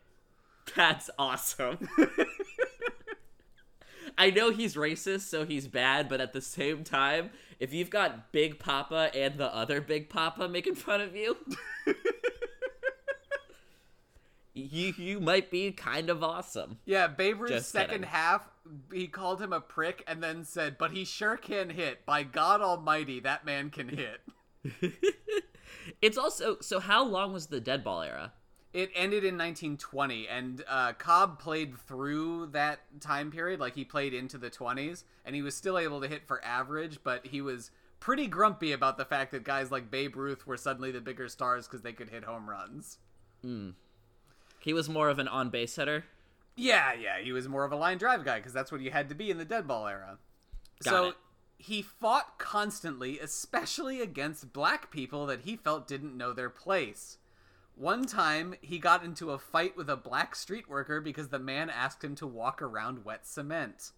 That's 0.75 1.09
awesome. 1.19 1.87
I 4.17 4.31
know 4.31 4.49
he's 4.49 4.75
racist, 4.75 5.21
so 5.21 5.45
he's 5.45 5.67
bad, 5.67 6.09
but 6.09 6.21
at 6.21 6.33
the 6.33 6.41
same 6.41 6.83
time, 6.83 7.31
if 7.59 7.73
you've 7.73 7.89
got 7.89 8.31
Big 8.31 8.59
Papa 8.59 9.11
and 9.13 9.37
the 9.37 9.53
other 9.53 9.81
Big 9.81 10.09
Papa 10.09 10.47
making 10.47 10.75
fun 10.75 11.01
of 11.01 11.15
you, 11.15 11.37
you 14.55 14.93
you 14.97 15.19
might 15.19 15.51
be 15.51 15.71
kind 15.71 16.09
of 16.09 16.23
awesome. 16.23 16.79
Yeah, 16.85 17.07
Babe 17.07 17.41
Ruth's 17.41 17.67
second 17.67 17.89
kidding. 17.89 18.07
half, 18.07 18.49
he 18.91 19.07
called 19.07 19.41
him 19.41 19.53
a 19.53 19.61
prick 19.61 20.03
and 20.07 20.23
then 20.23 20.43
said, 20.43 20.77
"But 20.77 20.91
he 20.91 21.05
sure 21.05 21.37
can 21.37 21.69
hit. 21.69 22.05
By 22.05 22.23
God 22.23 22.61
Almighty, 22.61 23.19
that 23.19 23.45
man 23.45 23.69
can 23.69 23.89
hit." 23.89 24.21
It's 26.01 26.17
also 26.17 26.57
so. 26.61 26.79
How 26.79 27.03
long 27.03 27.33
was 27.33 27.47
the 27.47 27.59
dead 27.59 27.83
ball 27.83 28.01
era? 28.01 28.33
It 28.73 28.91
ended 28.93 29.23
in 29.23 29.37
1920, 29.37 30.27
and 30.27 30.63
uh, 30.67 30.93
Cobb 30.93 31.39
played 31.39 31.77
through 31.77 32.47
that 32.47 32.79
time 32.99 33.31
period. 33.31 33.59
Like 33.59 33.75
he 33.75 33.85
played 33.85 34.13
into 34.13 34.37
the 34.37 34.49
20s, 34.49 35.03
and 35.23 35.35
he 35.35 35.41
was 35.41 35.55
still 35.55 35.77
able 35.77 36.01
to 36.01 36.07
hit 36.07 36.27
for 36.27 36.43
average, 36.43 36.99
but 37.03 37.27
he 37.27 37.41
was 37.41 37.71
pretty 37.99 38.27
grumpy 38.27 38.71
about 38.73 38.97
the 38.97 39.05
fact 39.05 39.31
that 39.31 39.43
guys 39.43 39.71
like 39.71 39.89
Babe 39.89 40.15
Ruth 40.15 40.45
were 40.45 40.57
suddenly 40.57 40.91
the 40.91 41.01
bigger 41.01 41.29
stars 41.29 41.67
because 41.67 41.83
they 41.83 41.93
could 41.93 42.09
hit 42.09 42.23
home 42.23 42.49
runs. 42.49 42.97
He 44.65 44.73
was 44.73 44.89
more 44.89 45.09
of 45.09 45.19
an 45.19 45.27
on 45.27 45.51
base 45.51 45.75
hitter. 45.75 46.05
Yeah, 46.55 46.93
yeah, 46.93 47.19
he 47.21 47.31
was 47.31 47.47
more 47.47 47.65
of 47.65 47.71
a 47.71 47.75
line 47.75 47.99
drive 47.99 48.25
guy 48.25 48.37
because 48.37 48.51
that's 48.51 48.71
what 48.71 48.81
you 48.81 48.89
had 48.89 49.09
to 49.09 49.15
be 49.15 49.29
in 49.29 49.37
the 49.37 49.45
dead 49.45 49.67
ball 49.67 49.87
era. 49.87 50.17
Got 50.83 50.89
so 50.89 51.05
it. 51.09 51.15
he 51.59 51.83
fought 51.83 52.39
constantly, 52.39 53.19
especially 53.19 54.01
against 54.01 54.53
black 54.53 54.89
people 54.89 55.27
that 55.27 55.41
he 55.41 55.55
felt 55.55 55.87
didn't 55.87 56.17
know 56.17 56.33
their 56.33 56.49
place. 56.49 57.19
One 57.75 58.07
time, 58.07 58.55
he 58.59 58.79
got 58.79 59.03
into 59.03 59.29
a 59.29 59.37
fight 59.37 59.77
with 59.77 59.87
a 59.87 59.95
black 59.95 60.35
street 60.35 60.67
worker 60.67 60.99
because 60.99 61.27
the 61.27 61.37
man 61.37 61.69
asked 61.69 62.03
him 62.03 62.15
to 62.15 62.25
walk 62.25 62.59
around 62.59 63.05
wet 63.05 63.27
cement. 63.27 63.91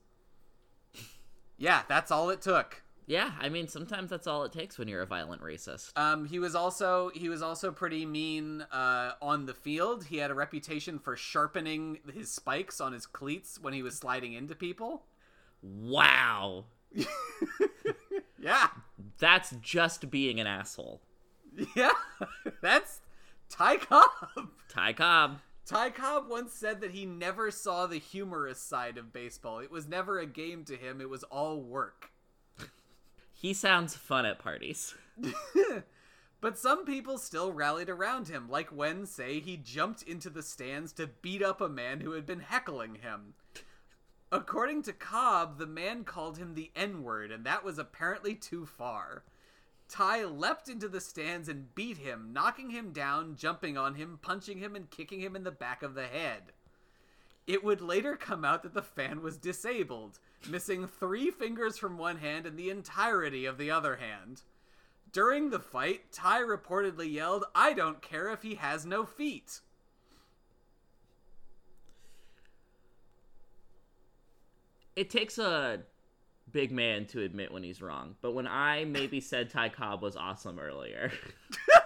Yeah, 1.57 1.83
that's 1.87 2.11
all 2.11 2.29
it 2.29 2.41
took. 2.41 2.83
Yeah, 3.09 3.31
I 3.39 3.47
mean 3.47 3.69
sometimes 3.69 4.09
that's 4.09 4.27
all 4.27 4.43
it 4.43 4.51
takes 4.51 4.77
when 4.77 4.89
you're 4.89 5.01
a 5.01 5.05
violent 5.05 5.41
racist. 5.41 5.97
Um, 5.97 6.25
he 6.25 6.39
was 6.39 6.55
also 6.55 7.09
he 7.15 7.29
was 7.29 7.41
also 7.41 7.71
pretty 7.71 8.05
mean 8.05 8.63
uh, 8.71 9.13
on 9.21 9.45
the 9.45 9.53
field. 9.53 10.03
He 10.05 10.17
had 10.17 10.29
a 10.29 10.33
reputation 10.35 10.99
for 10.99 11.15
sharpening 11.15 11.99
his 12.13 12.29
spikes 12.29 12.81
on 12.81 12.91
his 12.91 13.05
cleats 13.05 13.59
when 13.61 13.73
he 13.73 13.81
was 13.81 13.95
sliding 13.97 14.33
into 14.33 14.55
people. 14.55 15.05
Wow, 15.63 16.65
Yeah, 18.39 18.67
that's 19.19 19.51
just 19.61 20.09
being 20.11 20.39
an 20.39 20.47
asshole. 20.47 21.01
yeah, 21.75 21.91
that's 22.61 22.99
Ty 23.49 23.77
Cobb. 23.77 24.49
Ty 24.69 24.93
Cobb. 24.93 25.39
Ty 25.65 25.89
Cobb 25.89 26.29
once 26.29 26.53
said 26.53 26.81
that 26.81 26.91
he 26.91 27.05
never 27.05 27.51
saw 27.51 27.87
the 27.87 27.97
humorous 27.99 28.61
side 28.61 28.97
of 28.97 29.11
baseball. 29.11 29.59
It 29.59 29.71
was 29.71 29.87
never 29.87 30.19
a 30.19 30.25
game 30.25 30.63
to 30.65 30.75
him. 30.75 31.01
It 31.01 31.09
was 31.09 31.23
all 31.23 31.61
work. 31.61 32.11
He 33.39 33.53
sounds 33.53 33.95
fun 33.95 34.25
at 34.25 34.39
parties. 34.39 34.95
But 36.39 36.57
some 36.57 36.85
people 36.85 37.17
still 37.17 37.51
rallied 37.51 37.89
around 37.89 38.27
him, 38.27 38.47
like 38.49 38.69
when, 38.69 39.05
say, 39.05 39.39
he 39.39 39.57
jumped 39.57 40.03
into 40.03 40.29
the 40.29 40.43
stands 40.43 40.93
to 40.93 41.07
beat 41.07 41.41
up 41.41 41.61
a 41.61 41.69
man 41.69 42.01
who 42.01 42.11
had 42.11 42.25
been 42.25 42.41
heckling 42.41 42.95
him. 42.95 43.33
According 44.31 44.83
to 44.83 44.93
Cobb, 44.93 45.57
the 45.57 45.65
man 45.65 46.03
called 46.03 46.37
him 46.37 46.53
the 46.53 46.71
N 46.75 47.01
word, 47.01 47.31
and 47.31 47.43
that 47.45 47.63
was 47.63 47.79
apparently 47.79 48.35
too 48.35 48.65
far. 48.65 49.23
Ty 49.89 50.25
leapt 50.25 50.69
into 50.69 50.87
the 50.87 51.01
stands 51.01 51.49
and 51.49 51.73
beat 51.73 51.97
him, 51.97 52.33
knocking 52.33 52.69
him 52.69 52.91
down, 52.91 53.35
jumping 53.35 53.77
on 53.77 53.95
him, 53.95 54.19
punching 54.21 54.59
him, 54.59 54.75
and 54.75 54.91
kicking 54.91 55.21
him 55.21 55.35
in 55.35 55.43
the 55.43 55.51
back 55.51 55.81
of 55.81 55.95
the 55.95 56.07
head. 56.07 56.51
It 57.47 57.63
would 57.63 57.81
later 57.81 58.15
come 58.15 58.45
out 58.45 58.61
that 58.63 58.73
the 58.73 58.81
fan 58.81 59.21
was 59.21 59.37
disabled, 59.37 60.19
missing 60.49 60.87
three 60.87 61.31
fingers 61.31 61.77
from 61.77 61.97
one 61.97 62.17
hand 62.17 62.45
and 62.45 62.57
the 62.57 62.69
entirety 62.69 63.45
of 63.45 63.57
the 63.57 63.71
other 63.71 63.97
hand. 63.97 64.41
During 65.11 65.49
the 65.49 65.59
fight, 65.59 66.11
Ty 66.11 66.41
reportedly 66.41 67.11
yelled, 67.11 67.45
I 67.55 67.73
don't 67.73 68.01
care 68.01 68.29
if 68.29 68.43
he 68.43 68.55
has 68.55 68.85
no 68.85 69.05
feet. 69.05 69.61
It 74.95 75.09
takes 75.09 75.37
a 75.37 75.81
big 76.51 76.71
man 76.71 77.05
to 77.07 77.21
admit 77.21 77.51
when 77.51 77.63
he's 77.63 77.81
wrong, 77.81 78.15
but 78.21 78.31
when 78.31 78.47
I 78.47 78.85
maybe 78.85 79.21
said 79.21 79.49
Ty 79.49 79.69
Cobb 79.69 80.01
was 80.01 80.15
awesome 80.15 80.59
earlier, 80.59 81.11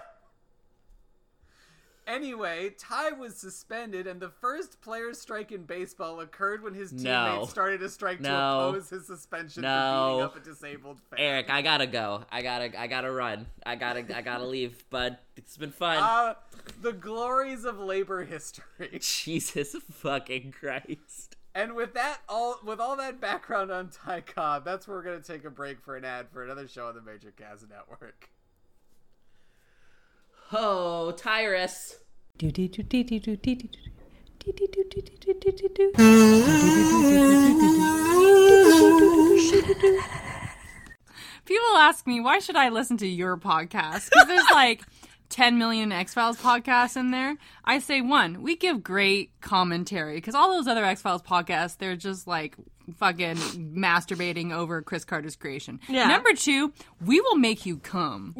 Anyway, 2.06 2.70
Ty 2.78 3.12
was 3.12 3.36
suspended, 3.36 4.06
and 4.06 4.20
the 4.20 4.28
first 4.28 4.80
player's 4.80 5.20
strike 5.20 5.52
in 5.52 5.62
baseball 5.64 6.20
occurred 6.20 6.62
when 6.62 6.74
his 6.74 6.90
teammates 6.90 7.04
No. 7.04 7.46
started 7.46 7.80
a 7.82 7.88
strike 7.88 8.20
to 8.22 8.28
oppose 8.28 8.90
his 8.90 9.06
suspension 9.06 9.62
for 9.62 9.68
No. 9.68 10.08
beating 10.10 10.24
up 10.24 10.36
a 10.36 10.40
disabled 10.40 11.00
fan. 11.10 11.18
Eric, 11.20 11.50
I 11.50 11.62
gotta 11.62 11.86
go. 11.86 12.24
I 12.30 12.42
gotta, 12.42 12.80
I 12.80 12.86
gotta 12.88 13.10
run. 13.12 13.46
I 13.64 13.76
gotta, 13.76 14.04
I 14.16 14.20
gotta 14.22 14.44
leave. 14.44 14.84
But 14.90 15.20
it's 15.36 15.56
been 15.56 15.70
fun. 15.72 15.98
Uh, 15.98 16.34
the 16.80 16.92
glories 16.92 17.64
of 17.64 17.78
labor 17.78 18.24
history. 18.24 18.98
Jesus 19.00 19.76
fucking 19.92 20.52
Christ. 20.58 21.36
And 21.54 21.74
with 21.74 21.94
that, 21.94 22.18
all 22.28 22.58
with 22.64 22.80
all 22.80 22.96
that 22.96 23.20
background 23.20 23.70
on 23.70 23.90
Ty 23.90 24.22
Cobb, 24.22 24.64
that's 24.64 24.88
where 24.88 24.96
we're 24.96 25.02
gonna 25.04 25.20
take 25.20 25.44
a 25.44 25.50
break 25.50 25.80
for 25.82 25.96
an 25.96 26.04
ad 26.04 26.28
for 26.32 26.42
another 26.42 26.66
show 26.66 26.86
on 26.88 26.94
the 26.94 27.02
Major 27.02 27.30
Cast 27.30 27.68
Network. 27.68 28.30
Oh, 30.54 31.12
Tyrus. 31.12 31.96
People 41.44 41.76
ask 41.76 42.06
me, 42.06 42.20
why 42.20 42.38
should 42.38 42.56
I 42.56 42.68
listen 42.68 42.98
to 42.98 43.06
your 43.06 43.38
podcast? 43.38 44.10
Because 44.10 44.26
there's 44.26 44.50
like 44.50 44.82
10 45.30 45.56
million 45.56 45.90
X 45.90 46.12
Files 46.12 46.36
podcasts 46.36 46.98
in 46.98 47.12
there. 47.12 47.36
I 47.64 47.78
say, 47.78 48.02
one, 48.02 48.42
we 48.42 48.56
give 48.56 48.82
great 48.82 49.30
commentary 49.40 50.16
because 50.16 50.34
all 50.34 50.50
those 50.50 50.68
other 50.68 50.84
X 50.84 51.00
Files 51.00 51.22
podcasts, 51.22 51.78
they're 51.78 51.96
just 51.96 52.26
like 52.26 52.56
fucking 52.98 53.36
masturbating 53.36 54.52
over 54.52 54.82
Chris 54.82 55.06
Carter's 55.06 55.36
creation. 55.36 55.80
Yeah. 55.88 56.08
Number 56.08 56.34
two, 56.34 56.74
we 57.04 57.22
will 57.22 57.36
make 57.36 57.64
you 57.64 57.78
come. 57.78 58.36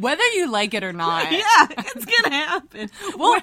Whether 0.00 0.24
you 0.34 0.50
like 0.50 0.74
it 0.74 0.84
or 0.84 0.92
not. 0.92 1.30
Yeah, 1.32 1.66
it's 1.70 2.04
gonna 2.04 2.34
happen. 2.34 2.90
We'll, 3.16 3.36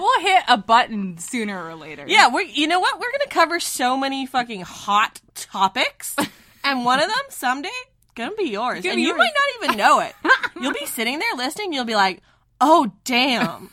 we'll 0.00 0.20
hit 0.20 0.42
a 0.48 0.58
button 0.58 1.18
sooner 1.18 1.64
or 1.68 1.74
later. 1.74 2.04
Yeah, 2.08 2.28
we're 2.32 2.42
you 2.42 2.66
know 2.66 2.80
what? 2.80 2.98
We're 2.98 3.10
gonna 3.12 3.30
cover 3.30 3.60
so 3.60 3.96
many 3.96 4.26
fucking 4.26 4.62
hot 4.62 5.20
topics, 5.34 6.16
and 6.64 6.84
one 6.84 6.98
of 7.00 7.06
them 7.06 7.24
someday 7.28 7.68
gonna 8.14 8.34
be 8.36 8.50
yours, 8.50 8.82
Gonna 8.82 8.92
and 8.94 8.96
be 8.96 9.02
you 9.02 9.08
yours. 9.08 9.18
might 9.18 9.32
not 9.60 9.64
even 9.64 9.76
know 9.78 10.00
it. 10.00 10.14
You'll 10.60 10.72
be 10.72 10.86
sitting 10.86 11.18
there 11.18 11.34
listening. 11.36 11.72
You'll 11.72 11.84
be 11.84 11.94
like, 11.94 12.20
"Oh 12.60 12.92
damn." 13.04 13.70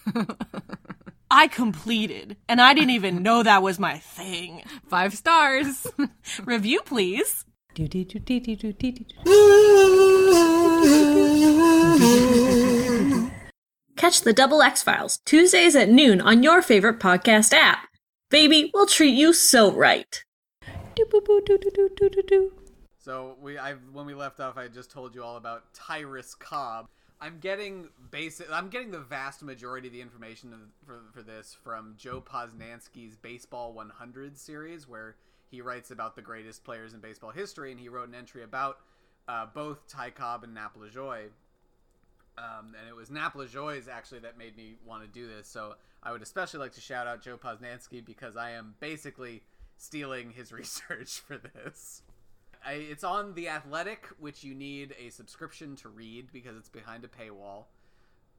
I 1.32 1.48
completed, 1.48 2.38
and 2.48 2.62
I 2.62 2.76
didn't 2.76 2.92
even 2.92 3.24
know 3.24 3.42
that 3.42 3.64
was 3.64 3.80
my 3.80 3.98
thing. 3.98 4.62
Five 4.88 5.16
stars. 5.16 5.88
Review, 6.46 6.82
please. 6.82 7.44
Catch 13.96 14.22
the 14.22 14.34
Double 14.34 14.62
X 14.62 14.84
Files 14.84 15.20
Tuesdays 15.26 15.76
at 15.76 15.90
noon 15.90 16.20
on 16.20 16.44
your 16.44 16.62
favorite 16.62 17.00
podcast 17.00 17.54
app. 17.54 17.88
Baby, 18.30 18.70
we'll 18.74 18.86
treat 18.86 19.16
you 19.16 19.32
so 19.32 19.72
right. 19.72 20.24
So 22.98 23.36
we, 23.42 23.58
I 23.58 23.74
when 23.92 24.06
we 24.06 24.14
left 24.14 24.40
off, 24.40 24.58
I 24.58 24.68
just 24.68 24.92
told 24.92 25.16
you 25.16 25.24
all 25.24 25.38
about 25.38 25.74
Tyrus 25.74 26.36
Cobb. 26.36 26.88
I'm 27.22 27.40
getting 27.40 27.88
basic. 28.12 28.52
I'm 28.52 28.70
getting 28.70 28.92
the 28.92 29.00
vast 29.00 29.42
majority 29.42 29.88
of 29.88 29.94
the 29.94 30.02
information 30.02 30.52
of, 30.52 30.60
for 30.86 31.00
for 31.14 31.22
this 31.22 31.56
from 31.64 31.96
Joe 31.98 32.22
Posnanski's 32.22 33.16
Baseball 33.16 33.74
100 33.74 34.38
series, 34.38 34.88
where 34.88 35.16
he 35.50 35.62
writes 35.62 35.92
about 35.92 36.16
the 36.16 36.22
greatest 36.22 36.64
players 36.64 36.94
in 36.94 37.00
baseball 37.00 37.32
history, 37.32 37.72
and 37.72 37.80
he 37.80 37.88
wrote 37.88 38.10
an 38.10 38.16
entry 38.16 38.44
about 38.44 38.80
uh, 39.28 39.48
both 39.54 39.88
Ty 39.88 40.12
Cobb 40.12 40.44
and 40.44 40.54
Nap 40.54 40.76
Lajoie. 40.78 41.28
Um, 42.38 42.74
and 42.80 42.90
it 42.90 42.96
was 42.96 43.12
Nap 43.12 43.36
Lajoie's 43.36 43.88
actually 43.88 44.20
that 44.20 44.38
made 44.38 44.58
me 44.58 44.76
want 44.86 45.04
to 45.04 45.08
do 45.08 45.28
this. 45.28 45.48
So 45.48 45.76
I 46.02 46.12
would 46.12 46.22
especially 46.22 46.60
like 46.60 46.74
to 46.74 46.82
shout 46.82 47.08
out 47.08 47.22
Joe 47.22 47.38
Posnanski 47.38 48.04
because 48.04 48.36
I 48.36 48.52
am 48.52 48.76
basically 48.80 49.44
stealing 49.78 50.32
his 50.32 50.52
research 50.52 51.20
for 51.20 51.38
this. 51.38 52.02
I, 52.66 52.74
it's 52.74 53.04
on 53.04 53.34
The 53.34 53.50
Athletic, 53.50 54.08
which 54.20 54.44
you 54.44 54.56
need 54.56 54.96
a 54.98 55.10
subscription 55.10 55.76
to 55.78 55.90
read 55.90 56.30
because 56.32 56.56
it's 56.56 56.70
behind 56.70 57.04
a 57.04 57.08
paywall. 57.08 57.66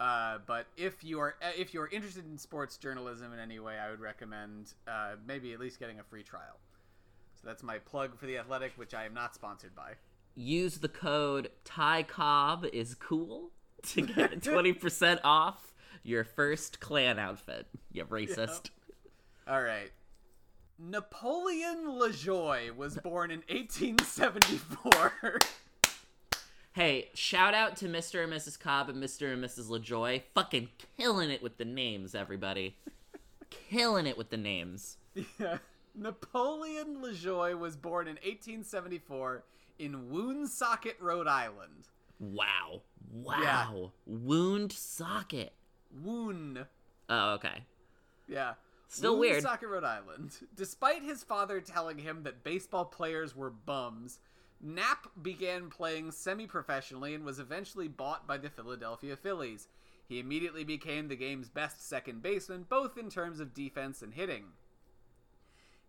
Uh, 0.00 0.38
but 0.46 0.66
if 0.76 1.04
you 1.04 1.20
are 1.20 1.36
uh, 1.40 1.50
if 1.56 1.72
you 1.72 1.80
are 1.80 1.88
interested 1.88 2.24
in 2.24 2.36
sports 2.36 2.76
journalism 2.76 3.32
in 3.32 3.38
any 3.38 3.60
way, 3.60 3.78
I 3.78 3.90
would 3.90 4.00
recommend 4.00 4.72
uh, 4.88 5.12
maybe 5.24 5.52
at 5.52 5.60
least 5.60 5.78
getting 5.78 6.00
a 6.00 6.02
free 6.02 6.24
trial. 6.24 6.58
So 7.40 7.46
that's 7.46 7.62
my 7.62 7.78
plug 7.78 8.18
for 8.18 8.26
the 8.26 8.38
Athletic, 8.38 8.72
which 8.76 8.92
I 8.92 9.04
am 9.04 9.14
not 9.14 9.34
sponsored 9.34 9.74
by. 9.76 9.92
Use 10.34 10.78
the 10.78 10.88
code 10.88 11.50
Ty 11.64 12.04
Cobb 12.04 12.66
is 12.72 12.94
cool 12.94 13.50
to 13.88 14.02
get 14.02 14.42
twenty 14.42 14.72
percent 14.72 15.20
off 15.24 15.74
your 16.02 16.24
first 16.24 16.80
clan 16.80 17.18
outfit. 17.18 17.66
You 17.92 18.04
racist. 18.04 18.70
All 19.46 19.62
right. 19.62 19.90
Napoleon 20.78 21.86
Lajoie 21.86 22.74
was 22.74 22.96
born 22.98 23.30
in 23.30 23.42
1874. 23.48 25.38
Hey, 26.74 27.10
shout 27.14 27.54
out 27.54 27.76
to 27.76 27.84
Mr. 27.86 28.24
and 28.24 28.32
Mrs. 28.32 28.58
Cobb 28.58 28.88
and 28.88 29.00
Mr. 29.00 29.32
and 29.32 29.40
Mrs. 29.44 29.68
Lajoie. 29.68 30.22
Fucking 30.34 30.70
killing 30.98 31.30
it 31.30 31.40
with 31.40 31.56
the 31.56 31.64
names, 31.64 32.16
everybody. 32.16 32.76
killing 33.70 34.08
it 34.08 34.18
with 34.18 34.30
the 34.30 34.36
names. 34.36 34.96
yeah. 35.38 35.58
Napoleon 35.94 36.96
Lajoie 37.02 37.58
was 37.58 37.76
born 37.76 38.06
in 38.06 38.14
1874 38.14 39.44
in 39.78 40.10
Woonsocket, 40.10 40.96
Rhode 41.00 41.28
Island. 41.28 41.88
Wow. 42.18 42.82
Wow. 43.12 43.92
Wound 44.06 44.72
socket. 44.72 45.52
Woon. 46.02 46.66
Oh, 47.08 47.34
okay. 47.34 47.64
Yeah. 48.28 48.54
Still 48.88 49.18
weird. 49.18 49.34
Woonsocket, 49.34 49.68
Rhode 49.68 49.84
Island. 49.84 50.32
Despite 50.56 51.02
his 51.02 51.22
father 51.22 51.60
telling 51.60 51.98
him 51.98 52.22
that 52.24 52.44
baseball 52.44 52.84
players 52.84 53.36
were 53.36 53.50
bums, 53.50 54.18
Nap 54.60 55.08
began 55.20 55.68
playing 55.68 56.10
semi 56.10 56.46
professionally 56.46 57.14
and 57.14 57.24
was 57.24 57.38
eventually 57.38 57.88
bought 57.88 58.26
by 58.26 58.38
the 58.38 58.48
Philadelphia 58.48 59.16
Phillies. 59.16 59.68
He 60.08 60.18
immediately 60.18 60.64
became 60.64 61.08
the 61.08 61.16
game's 61.16 61.48
best 61.48 61.86
second 61.86 62.22
baseman, 62.22 62.66
both 62.68 62.98
in 62.98 63.10
terms 63.10 63.40
of 63.40 63.54
defense 63.54 64.02
and 64.02 64.14
hitting. 64.14 64.44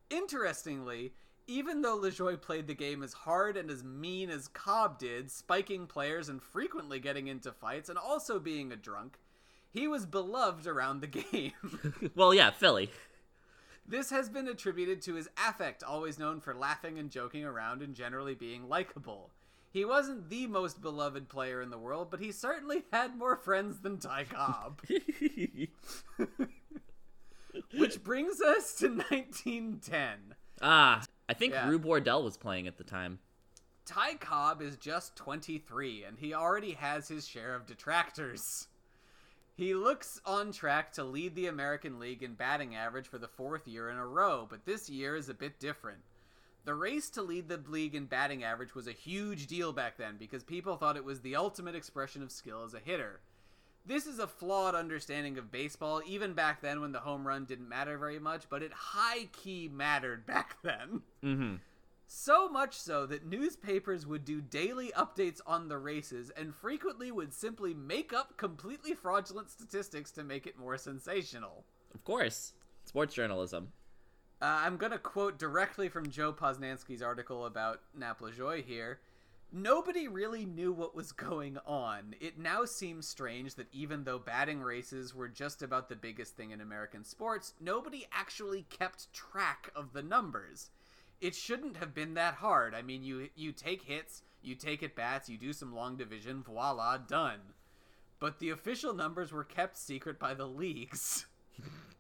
Interestingly, 0.10 1.14
even 1.48 1.82
though 1.82 2.00
Lajoie 2.00 2.42
played 2.42 2.68
the 2.68 2.74
game 2.74 3.04
as 3.04 3.14
hard 3.14 3.58
and 3.58 3.70
as 3.70 3.84
mean 3.84 4.30
as 4.30 4.48
Cobb 4.48 5.00
did, 5.00 5.30
spiking 5.32 5.88
players 5.88 6.30
and 6.30 6.42
frequently 6.42 7.00
getting 7.00 7.28
into 7.28 7.52
fights 7.52 7.90
and 7.90 7.98
also 7.98 8.40
being 8.40 8.72
a 8.72 8.76
drunk, 8.76 9.20
he 9.72 9.88
was 9.88 10.06
beloved 10.06 10.68
around 10.68 11.02
the 11.02 11.08
game. 11.32 11.52
well, 12.16 12.34
yeah, 12.34 12.52
Philly. 12.52 12.90
This 13.88 14.10
has 14.10 14.30
been 14.30 14.48
attributed 14.48 15.02
to 15.04 15.14
his 15.16 15.30
affect, 15.38 15.84
always 15.84 16.18
known 16.18 16.40
for 16.40 16.56
laughing 16.56 16.98
and 16.98 17.12
joking 17.12 17.44
around 17.44 17.84
and 17.84 17.94
generally 17.94 18.34
being 18.34 18.68
likable. 18.68 19.30
He 19.72 19.86
wasn't 19.86 20.30
the 20.30 20.48
most 20.48 20.82
beloved 20.82 21.28
player 21.28 21.62
in 21.62 21.70
the 21.70 21.78
world, 21.78 22.10
but 22.10 22.22
he 22.22 22.32
certainly 22.32 22.86
had 22.94 23.18
more 23.18 23.36
friends 23.36 23.82
than 23.82 24.00
Ty 24.00 24.24
Cobb. 24.24 24.82
Which 27.80 28.04
brings 28.04 28.42
us 28.42 28.76
to 28.76 28.88
1910. 28.90 30.36
ah, 30.62 31.04
I 31.28 31.34
think 31.34 31.54
Yeah. 31.54 31.68
Rue 31.70 31.80
Bordell 31.80 32.24
was 32.24 32.38
playing 32.38 32.68
at 32.68 32.78
the 32.78 32.84
time. 32.84 33.20
Ty 33.86 34.16
Cobb 34.16 34.62
is 34.62 34.78
just 34.78 35.16
23, 35.16 36.04
and 36.04 36.18
he 36.18 36.34
already 36.34 36.72
has 36.72 37.08
his 37.08 37.28
share 37.28 37.54
of 37.56 37.66
detractors. 37.68 38.68
He 39.56 39.74
looks 39.74 40.20
on 40.26 40.52
track 40.52 40.92
to 40.94 41.04
lead 41.04 41.36
the 41.36 41.48
American 41.48 42.00
League 42.00 42.24
in 42.24 42.34
batting 42.34 42.76
average 42.76 43.08
for 43.08 43.18
the 43.18 43.28
fourth 43.28 43.68
year 43.68 43.90
in 43.90 43.98
a 43.98 44.06
row, 44.06 44.48
but 44.50 44.66
this 44.66 44.90
year 44.90 45.16
is 45.16 45.30
a 45.30 45.34
bit 45.34 45.60
different. 45.60 46.00
The 46.66 46.74
race 46.74 47.10
to 47.12 47.22
lead 47.22 47.48
the 47.48 47.58
league 47.68 47.94
in 47.96 48.06
batting 48.06 48.44
average 48.44 48.74
was 48.74 48.88
a 48.88 48.92
huge 48.92 49.46
deal 49.48 49.72
back 49.72 49.98
then 49.98 50.18
because 50.18 50.44
people 50.44 50.76
thought 50.78 50.98
it 50.98 51.06
was 51.06 51.22
the 51.22 51.36
ultimate 51.36 51.76
expression 51.76 52.24
of 52.24 52.32
skill 52.32 52.64
as 52.66 52.74
a 52.74 52.80
hitter. 52.80 53.22
This 53.88 54.08
is 54.08 54.18
a 54.18 54.28
flawed 54.28 54.74
understanding 54.74 55.38
of 55.38 55.52
baseball, 55.52 56.02
even 56.08 56.34
back 56.34 56.62
then 56.62 56.82
when 56.82 56.92
the 56.92 57.00
home 57.00 57.28
run 57.28 57.46
didn't 57.46 57.70
matter 57.70 57.98
very 57.98 58.18
much, 58.18 58.50
but 58.50 58.64
it 58.64 58.74
high 58.74 59.30
key 59.32 59.70
mattered 59.72 60.26
back 60.28 60.58
then. 60.64 61.02
Mm-hmm. 61.24 61.56
So 62.08 62.48
much 62.48 62.78
so 62.78 63.06
that 63.08 63.26
newspapers 63.26 64.06
would 64.06 64.26
do 64.26 64.40
daily 64.42 64.92
updates 64.96 65.40
on 65.46 65.68
the 65.68 65.78
races 65.78 66.32
and 66.38 66.54
frequently 66.54 67.12
would 67.12 67.34
simply 67.34 67.74
make 67.74 68.14
up 68.14 68.38
completely 68.38 68.94
fraudulent 68.94 69.50
statistics 69.50 70.12
to 70.12 70.24
make 70.24 70.46
it 70.46 70.58
more 70.58 70.78
sensational. 70.78 71.64
Of 71.94 72.04
course. 72.04 72.54
Sports 72.86 73.16
journalism. 73.16 73.72
Uh, 74.42 74.62
I'm 74.64 74.78
going 74.78 74.92
to 74.92 75.00
quote 75.00 75.40
directly 75.40 75.90
from 75.90 76.10
Joe 76.10 76.32
Posnanski's 76.32 77.02
article 77.02 77.46
about 77.46 77.82
Nap 77.98 78.20
Lajoie 78.20 78.64
here. 78.64 79.00
Nobody 79.58 80.10
really 80.10 80.46
knew 80.46 80.74
what 80.74 80.94
was 80.94 81.14
going 81.14 81.58
on. 81.66 82.14
It 82.20 82.38
now 82.38 82.66
seems 82.66 83.08
strange 83.08 83.56
that 83.56 83.74
even 83.74 84.04
though 84.04 84.20
batting 84.20 84.60
races 84.60 85.16
were 85.16 85.30
just 85.30 85.62
about 85.62 85.88
the 85.88 85.96
biggest 85.96 86.36
thing 86.36 86.52
in 86.52 86.60
American 86.60 87.06
sports, 87.06 87.54
nobody 87.62 88.06
actually 88.12 88.64
kept 88.64 89.14
track 89.14 89.72
of 89.74 89.94
the 89.94 90.04
numbers. 90.04 90.72
It 91.22 91.36
shouldn't 91.36 91.78
have 91.78 91.94
been 91.94 92.16
that 92.16 92.34
hard. 92.34 92.76
I 92.76 92.82
mean, 92.82 93.02
you 93.02 93.30
you 93.34 93.54
take 93.54 93.84
hits, 93.84 94.24
you 94.42 94.56
take 94.56 94.84
at 94.84 94.94
bats, 94.94 95.30
you 95.30 95.38
do 95.38 95.54
some 95.54 95.74
long 95.74 95.96
division, 95.96 96.44
voila, 96.44 96.98
done. 96.98 97.40
But 98.20 98.40
the 98.40 98.50
official 98.50 98.94
numbers 98.94 99.32
were 99.32 99.46
kept 99.46 99.78
secret 99.78 100.20
by 100.20 100.34
the 100.34 100.48
leagues. 100.48 101.28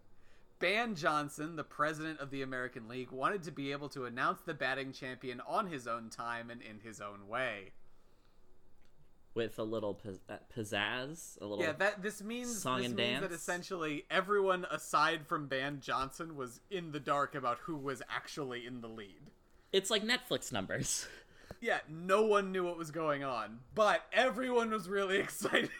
Ban 0.59 0.95
Johnson, 0.95 1.55
the 1.55 1.63
president 1.63 2.19
of 2.19 2.31
the 2.31 2.41
American 2.41 2.87
League, 2.87 3.11
wanted 3.11 3.43
to 3.43 3.51
be 3.51 3.71
able 3.71 3.89
to 3.89 4.05
announce 4.05 4.41
the 4.41 4.53
batting 4.53 4.93
champion 4.93 5.41
on 5.47 5.67
his 5.67 5.87
own 5.87 6.09
time 6.09 6.49
and 6.49 6.61
in 6.61 6.79
his 6.79 7.01
own 7.01 7.27
way. 7.27 7.71
With 9.33 9.59
a 9.59 9.63
little 9.63 9.99
pizzazz, 10.55 11.41
a 11.41 11.45
little 11.45 11.61
Yeah, 11.61 11.73
that 11.73 12.01
this 12.01 12.23
means 12.23 12.57
Song 12.57 12.77
this 12.77 12.87
and 12.87 12.95
means 12.95 13.21
that 13.21 13.33
essentially 13.33 14.05
everyone 14.09 14.65
aside 14.71 15.27
from 15.27 15.47
Ban 15.47 15.81
Johnson 15.81 16.37
was 16.37 16.61
in 16.71 16.93
the 16.93 17.01
dark 17.01 17.35
about 17.35 17.57
who 17.63 17.75
was 17.75 18.01
actually 18.09 18.65
in 18.65 18.79
the 18.79 18.87
lead. 18.87 19.31
It's 19.73 19.89
like 19.91 20.03
Netflix 20.03 20.53
numbers. 20.53 21.07
Yeah, 21.59 21.79
no 21.89 22.21
one 22.21 22.51
knew 22.51 22.63
what 22.63 22.77
was 22.77 22.91
going 22.91 23.23
on, 23.23 23.59
but 23.73 24.05
everyone 24.13 24.69
was 24.69 24.87
really 24.87 25.17
excited 25.19 25.71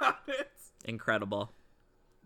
about 0.00 0.20
it. 0.26 0.50
Incredible. 0.84 1.52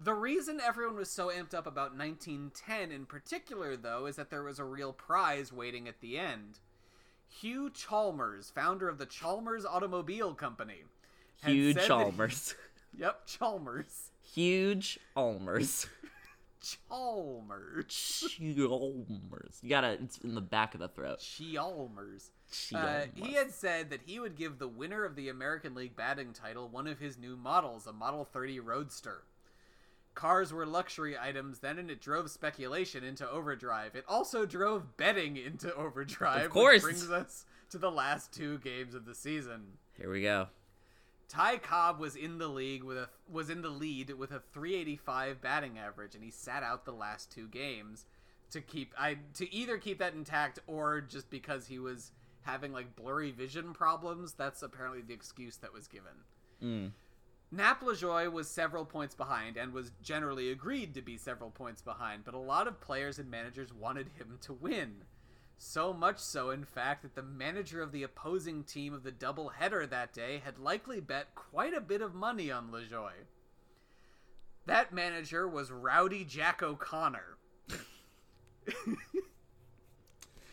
The 0.01 0.15
reason 0.15 0.61
everyone 0.61 0.97
was 0.97 1.11
so 1.11 1.29
amped 1.29 1.55
up 1.55 1.67
about 1.67 1.97
1910 1.97 2.93
in 2.93 3.05
particular, 3.07 3.77
though, 3.77 4.07
is 4.07 4.17
that 4.17 4.31
there 4.31 4.45
was 4.45 4.59
a 4.61 4.65
real 4.65 4.93
prize 4.93 5.53
waiting 5.53 5.89
at 5.89 6.01
the 6.01 6.19
end. 6.19 6.61
Hugh 7.29 7.69
Chalmers, 7.71 8.51
founder 8.55 8.89
of 8.89 8.99
the 8.99 9.07
Chalmers 9.07 9.67
Automobile 9.67 10.35
Company. 10.35 10.85
had 11.43 11.53
Huge 11.53 11.75
said 11.75 11.83
that- 11.83 11.89
Chalmers. 11.89 12.55
yep, 12.97 13.27
Chalmers. 13.27 14.11
Huge 14.23 15.01
Chalmers. 15.15 15.87
Chalmers. 16.89 17.87
Chalmers. 18.37 19.59
You 19.63 19.69
gotta, 19.69 19.93
it's 19.93 20.19
in 20.19 20.35
the 20.35 20.41
back 20.41 20.75
of 20.75 20.81
the 20.81 20.89
throat. 20.89 21.19
Chalmers. 21.21 22.31
Uh, 22.75 22.79
Chalmers. 23.05 23.09
he 23.17 23.33
had 23.35 23.53
said 23.53 23.91
that 23.91 24.01
he 24.07 24.21
would 24.21 24.37
give 24.37 24.59
the 24.59 24.69
winner 24.69 25.05
of 25.05 25.17
the 25.17 25.29
American 25.29 25.75
League 25.75 25.97
batting 25.97 26.33
title 26.33 26.69
one 26.69 26.87
of 26.87 26.99
his 26.99 27.19
new 27.19 27.37
models, 27.37 27.87
a 27.87 27.93
Model 27.93 28.25
30 28.25 28.61
Roadster. 28.61 29.23
Cars 30.19 30.53
were 30.53 30.67
luxury 30.67 31.17
items 31.17 31.61
then, 31.61 31.79
and 31.79 31.93
it 31.93 32.01
drove 32.01 32.29
speculation 32.29 33.05
into 33.05 33.31
overdrive. 33.31 33.95
It 33.95 34.05
also 34.09 34.45
drove 34.45 34.97
betting 34.97 35.37
into 35.37 35.73
overdrive. 35.77 36.47
Of 36.47 36.51
course. 36.51 36.83
Which 36.83 36.97
brings 37.07 37.09
us 37.09 37.45
to 37.71 37.79
the 37.79 37.93
last 37.93 38.33
two 38.33 38.59
games 38.59 38.95
of 38.95 39.05
the 39.05 39.15
season. 39.15 39.79
Here 39.97 40.11
we 40.11 40.23
go. 40.23 40.49
Ty 41.29 41.59
Cobb 41.59 42.01
was 42.01 42.17
in 42.17 42.39
the 42.39 42.49
league 42.49 42.83
with 42.83 42.97
a 42.97 43.09
was 43.31 43.49
in 43.49 43.63
the 43.63 43.69
lead 43.69 44.11
with 44.11 44.33
a 44.33 44.43
385 44.53 45.41
batting 45.41 45.79
average, 45.79 46.17
and 46.17 46.25
he 46.25 46.33
sat 46.33 46.65
out 46.65 46.85
the 46.85 46.91
last 46.91 47.31
two 47.31 47.47
games 47.47 48.05
to 48.51 48.61
keep 48.61 48.93
I 48.99 49.19
to 49.35 49.55
either 49.55 49.79
keep 49.79 50.01
that 50.01 50.15
intact 50.15 50.59
or 50.67 51.01
just 51.01 51.31
because 51.31 51.69
he 51.69 51.79
was 51.79 52.11
having 52.43 52.73
like 52.73 52.97
blurry 52.97 53.31
vision 53.31 53.73
problems. 53.73 54.33
That's 54.33 54.65
apparently 54.65 55.01
the 55.01 55.15
excuse 55.15 55.59
that 55.59 55.73
was 55.73 55.87
given. 55.87 56.25
Mm. 56.61 56.91
Nap 57.51 57.83
Lajoie 57.83 58.31
was 58.31 58.49
several 58.49 58.85
points 58.85 59.15
behind 59.15 59.57
and 59.57 59.73
was 59.73 59.93
generally 60.03 60.51
agreed 60.51 60.95
to 60.95 61.03
be 61.03 61.17
several 61.17 61.51
points 61.51 61.81
behind, 61.81 62.25
but 62.25 62.35
a 62.35 62.39
lot 62.39 62.69
of 62.69 62.81
players 62.81 63.19
and 63.19 63.31
managers 63.31 63.73
wanted 63.73 64.09
him 64.19 64.39
to 64.43 64.53
win. 64.53 65.05
So 65.57 65.93
much 65.93 66.19
so, 66.19 66.51
in 66.51 66.65
fact, 66.65 67.03
that 67.03 67.15
the 67.15 67.23
manager 67.23 67.83
of 67.83 67.91
the 67.91 68.03
opposing 68.03 68.65
team 68.65 68.93
of 68.93 69.03
the 69.03 69.11
doubleheader 69.11 69.89
that 69.89 70.13
day 70.13 70.41
had 70.45 70.59
likely 70.59 71.01
bet 71.01 71.35
quite 71.35 71.75
a 71.75 71.81
bit 71.81 72.03
of 72.03 72.15
money 72.15 72.51
on 72.51 72.71
Lajoie. 72.71 73.27
That 74.67 74.93
manager 74.93 75.49
was 75.49 75.73
Rowdy 75.73 76.25
Jack 76.25 76.63
O'Connor. 76.63 77.39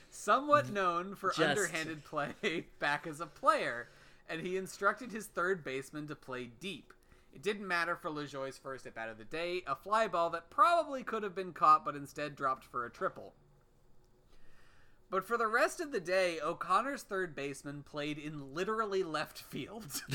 Somewhat 0.09 0.71
known 0.71 1.13
for 1.15 1.31
Just- 1.31 1.41
underhanded 1.41 2.05
play 2.05 2.65
back 2.79 3.05
as 3.05 3.19
a 3.19 3.25
player, 3.25 3.89
and 4.29 4.41
he 4.41 4.57
instructed 4.57 5.11
his 5.11 5.27
third 5.27 5.63
baseman 5.63 6.07
to 6.07 6.15
play 6.15 6.49
deep. 6.59 6.93
It 7.33 7.43
didn't 7.43 7.67
matter 7.67 7.95
for 7.95 8.09
Lajoie's 8.09 8.57
first 8.57 8.85
at 8.85 8.95
bat 8.95 9.09
of 9.09 9.17
the 9.17 9.25
day, 9.25 9.61
a 9.67 9.75
fly 9.75 10.07
ball 10.07 10.29
that 10.31 10.49
probably 10.49 11.03
could 11.03 11.23
have 11.23 11.35
been 11.35 11.51
caught 11.51 11.83
but 11.83 11.95
instead 11.95 12.35
dropped 12.35 12.63
for 12.63 12.85
a 12.85 12.89
triple. 12.89 13.33
But 15.09 15.25
for 15.27 15.37
the 15.37 15.47
rest 15.47 15.79
of 15.79 15.91
the 15.91 15.99
day, 15.99 16.39
O'Connor's 16.41 17.03
third 17.03 17.35
baseman 17.35 17.83
played 17.83 18.17
in 18.17 18.53
literally 18.53 19.03
left 19.03 19.39
field. 19.39 20.01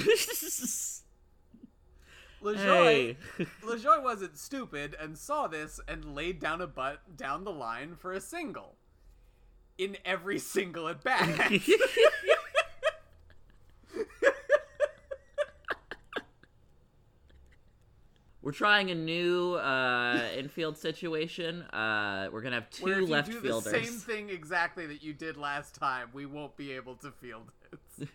Lajoie, 2.42 2.56
Hey. 2.56 3.16
Lajoie 3.62 4.02
wasn't 4.02 4.38
stupid 4.38 4.96
and 4.98 5.16
saw 5.16 5.46
this 5.46 5.78
and 5.86 6.14
laid 6.14 6.40
down 6.40 6.60
a 6.60 6.66
butt 6.66 7.16
down 7.16 7.44
the 7.44 7.52
line 7.52 7.96
for 7.96 8.12
a 8.12 8.20
single. 8.20 8.76
In 9.78 9.96
every 10.04 10.38
single 10.38 10.88
at 10.88 11.02
bat. 11.02 11.52
We're 18.42 18.52
trying 18.52 18.90
a 18.90 18.94
new 18.94 19.54
uh, 19.56 20.18
infield 20.34 20.78
situation. 20.78 21.60
Uh, 21.62 22.30
we're 22.32 22.40
gonna 22.40 22.54
have 22.56 22.70
two 22.70 22.84
Where 22.84 22.94
if 22.94 23.00
you 23.00 23.06
left 23.06 23.30
do 23.30 23.38
fielders. 23.40 23.70
the 23.70 23.84
same 23.84 23.92
thing 23.98 24.30
exactly 24.30 24.86
that 24.86 25.02
you 25.02 25.12
did 25.12 25.36
last 25.36 25.74
time, 25.74 26.08
we 26.14 26.24
won't 26.24 26.56
be 26.56 26.72
able 26.72 26.94
to 26.96 27.10
field 27.10 27.50
it. 27.70 28.08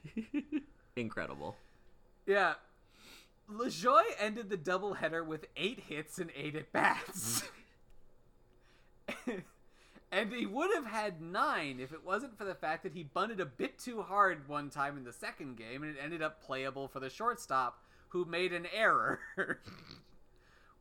Incredible. 0.95 1.56
Yeah. 2.26 2.56
Lajoie 3.52 4.02
ended 4.19 4.50
the 4.50 4.58
doubleheader 4.58 5.24
with 5.24 5.45
eight 5.56 5.82
hits 5.88 6.17
and 6.17 6.32
eight 6.36 6.56
at 6.56 6.71
bats. 6.74 7.43
and 10.12 10.32
he 10.32 10.46
would 10.46 10.74
have 10.74 10.86
had 10.86 11.22
nine 11.22 11.80
if 11.80 11.91
it 11.91 12.06
wasn't 12.06 12.38
for 12.38 12.46
the 12.46 12.56
fact 12.56 12.84
that 12.84 12.94
he 12.94 13.04
bunted 13.04 13.39
a 13.39 13.46
bit 13.46 13.78
too 13.78 14.02
hard 14.02 14.48
one 14.48 14.70
time 14.70 14.98
in 14.98 15.04
the 15.04 15.13
second 15.13 15.58
game 15.58 15.84
and 15.84 15.96
it 15.96 16.02
ended 16.02 16.22
up 16.22 16.44
playable 16.44 16.88
for 16.88 17.00
the 17.00 17.10
shortstop 17.10 17.84
who 18.10 18.26
made 18.26 18.54
an 18.54 18.68
error. 18.74 19.20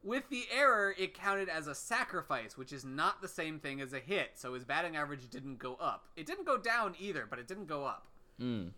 With 0.04 0.28
the 0.28 0.44
error, 0.54 0.94
it 0.98 1.14
counted 1.14 1.48
as 1.48 1.66
a 1.66 1.74
sacrifice, 1.74 2.58
which 2.58 2.74
is 2.74 2.84
not 2.84 3.22
the 3.22 3.28
same 3.28 3.58
thing 3.58 3.80
as 3.80 3.94
a 3.94 3.98
hit, 3.98 4.32
so 4.34 4.52
his 4.52 4.64
batting 4.64 4.96
average 4.96 5.30
didn't 5.30 5.58
go 5.58 5.76
up. 5.76 6.04
It 6.14 6.26
didn't 6.26 6.44
go 6.44 6.58
down 6.58 6.94
either, 6.98 7.26
but 7.28 7.38
it 7.38 7.48
didn't 7.48 7.68
go 7.68 7.86
up. 7.86 8.06
Hmm. 8.38 8.68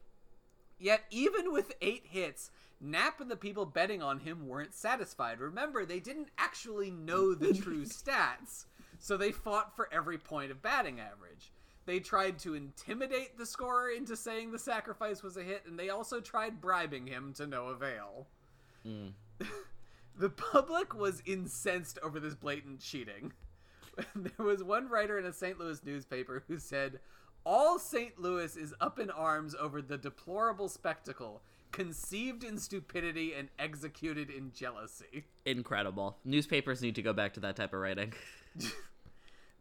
Yet, 0.79 1.03
even 1.11 1.53
with 1.53 1.73
eight 1.81 2.05
hits, 2.09 2.53
Nap 2.81 3.21
and 3.21 3.31
the 3.31 3.37
people 3.37 3.65
betting 3.65 4.03
on 4.03 4.21
him 4.21 4.47
weren't 4.47 4.75
satisfied. 4.75 5.41
Remember, 5.41 5.85
they 5.85 6.01
didn't 6.01 6.29
actually 6.39 6.91
know 6.91 7.35
the 7.35 7.55
true 7.63 7.85
stats, 7.85 8.67
so 8.99 9.17
they 9.17 9.33
fought 9.33 9.75
for 9.77 9.89
every 9.93 10.19
point 10.19 10.51
of 10.51 10.63
batting 10.63 11.01
average. 11.01 11.53
They 11.87 12.01
tried 12.01 12.39
to 12.41 12.55
intimidate 12.55 13.39
the 13.39 13.47
scorer 13.47 13.91
into 13.91 14.17
saying 14.17 14.51
the 14.51 14.59
sacrifice 14.59 15.23
was 15.23 15.37
a 15.37 15.43
hit, 15.43 15.63
and 15.67 15.79
they 15.79 15.89
also 15.89 16.21
tried 16.21 16.61
bribing 16.61 17.07
him 17.07 17.33
to 17.35 17.47
no 17.47 17.69
avail. 17.69 18.27
Mm. 18.87 19.13
the 20.19 20.31
public 20.31 20.95
was 20.95 21.23
incensed 21.25 21.99
over 22.03 22.19
this 22.19 22.35
blatant 22.35 22.81
cheating. 22.81 23.33
there 24.17 24.45
was 24.45 24.65
one 24.65 24.89
writer 24.89 25.19
in 25.19 25.27
a 25.27 25.33
St. 25.33 25.59
Louis 25.59 25.83
newspaper 25.85 26.43
who 26.49 26.59
said, 26.59 26.99
All 27.45 27.79
St. 27.79 28.19
Louis 28.21 28.57
is 28.57 28.75
up 28.81 28.99
in 28.99 29.09
arms 29.11 29.55
over 29.55 29.81
the 29.81 29.97
deplorable 29.97 30.69
spectacle, 30.69 31.41
conceived 31.71 32.43
in 32.43 32.59
stupidity 32.59 33.33
and 33.33 33.49
executed 33.61 34.29
in 34.29 34.51
jealousy. 34.53 35.27
Incredible. 35.45 36.17
Newspapers 36.25 36.83
need 36.83 36.97
to 36.97 37.03
go 37.03 37.13
back 37.13 37.35
to 37.35 37.41
that 37.41 37.55
type 37.55 37.73
of 37.73 37.81
writing. 37.81 38.13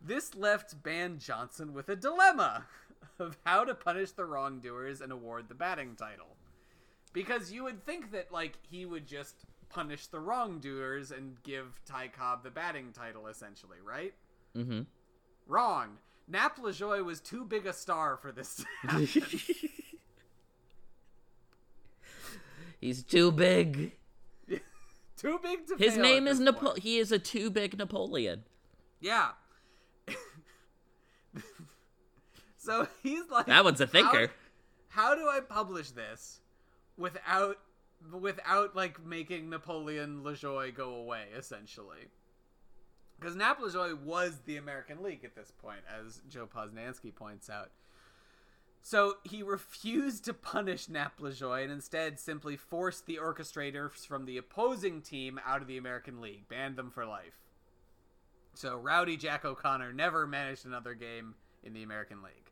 This 0.05 0.35
left 0.35 0.83
Ban 0.83 1.17
Johnson 1.17 1.73
with 1.73 1.89
a 1.89 1.95
dilemma 1.95 2.65
of 3.17 3.37
how 3.43 3.63
to 3.63 3.73
punish 3.73 4.11
the 4.11 4.25
wrongdoers 4.25 5.01
and 5.01 5.11
award 5.11 5.49
the 5.49 5.55
batting 5.55 5.95
title. 5.95 6.37
Because 7.11 7.51
you 7.51 7.63
would 7.63 7.83
think 7.83 8.11
that, 8.11 8.31
like, 8.31 8.59
he 8.69 8.85
would 8.85 9.07
just 9.07 9.45
punish 9.69 10.05
the 10.05 10.19
wrongdoers 10.19 11.09
and 11.09 11.41
give 11.41 11.81
Ty 11.85 12.09
Cobb 12.09 12.43
the 12.43 12.51
batting 12.51 12.91
title, 12.91 13.25
essentially, 13.25 13.77
right? 13.83 14.13
mm-hmm. 14.55 14.81
Wrong. 15.47 15.97
Nap 16.27 16.59
Lajoie 16.59 17.03
was 17.03 17.19
too 17.19 17.43
big 17.43 17.65
a 17.65 17.73
star 17.73 18.17
for 18.17 18.31
this. 18.31 18.63
He's 22.79 23.01
too 23.01 23.31
big. 23.31 23.93
too 25.17 25.39
big 25.41 25.65
to 25.67 25.75
His 25.79 25.97
name 25.97 26.27
is 26.27 26.39
Napo. 26.39 26.75
He 26.75 26.99
is 26.99 27.11
a 27.11 27.17
too 27.17 27.49
big 27.49 27.75
Napoleon. 27.77 28.43
Yeah. 28.99 29.31
so 32.57 32.87
he's 33.03 33.29
like 33.29 33.47
That 33.47 33.63
one's 33.63 33.81
a 33.81 33.87
thinker. 33.87 34.31
How, 34.89 35.09
how 35.09 35.15
do 35.15 35.27
I 35.29 35.39
publish 35.41 35.91
this 35.91 36.39
without 36.97 37.57
without 38.11 38.75
like 38.75 39.03
making 39.05 39.49
Napoleon 39.49 40.21
Lajoie 40.23 40.73
go 40.73 40.95
away 40.95 41.25
essentially? 41.35 42.09
Because 43.19 43.35
Nap 43.35 43.59
Lajoie 43.59 43.97
was 43.97 44.39
the 44.45 44.57
American 44.57 45.01
League 45.01 45.23
at 45.23 45.35
this 45.35 45.51
point, 45.51 45.79
as 45.89 46.21
Joe 46.29 46.47
Posnanski 46.53 47.15
points 47.15 47.49
out. 47.49 47.71
So 48.81 49.17
he 49.23 49.41
refused 49.41 50.25
to 50.25 50.33
punish 50.33 50.89
Nap 50.89 51.19
Lajoie 51.19 51.63
and 51.63 51.71
instead 51.71 52.19
simply 52.19 52.55
forced 52.55 53.07
the 53.07 53.17
orchestrators 53.21 54.05
from 54.05 54.25
the 54.25 54.37
opposing 54.37 55.01
team 55.01 55.39
out 55.45 55.61
of 55.61 55.67
the 55.67 55.77
American 55.77 56.21
League, 56.21 56.47
banned 56.47 56.75
them 56.75 56.91
for 56.91 57.05
life. 57.05 57.44
So 58.55 58.77
Rowdy 58.77 59.17
Jack 59.17 59.45
O'Connor 59.45 59.93
never 59.93 60.25
managed 60.25 60.65
another 60.65 60.93
game 60.93 61.35
in 61.63 61.73
the 61.73 61.83
American 61.83 62.23
League. 62.23 62.51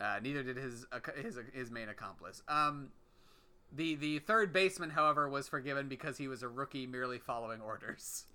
Uh, 0.00 0.18
neither 0.22 0.42
did 0.42 0.56
his 0.56 0.86
his 1.16 1.38
his 1.52 1.70
main 1.70 1.88
accomplice. 1.88 2.42
Um, 2.48 2.88
the 3.72 3.94
the 3.94 4.18
third 4.20 4.52
baseman, 4.52 4.90
however, 4.90 5.28
was 5.28 5.48
forgiven 5.48 5.88
because 5.88 6.18
he 6.18 6.28
was 6.28 6.42
a 6.42 6.48
rookie 6.48 6.86
merely 6.86 7.18
following 7.18 7.60
orders. 7.60 8.24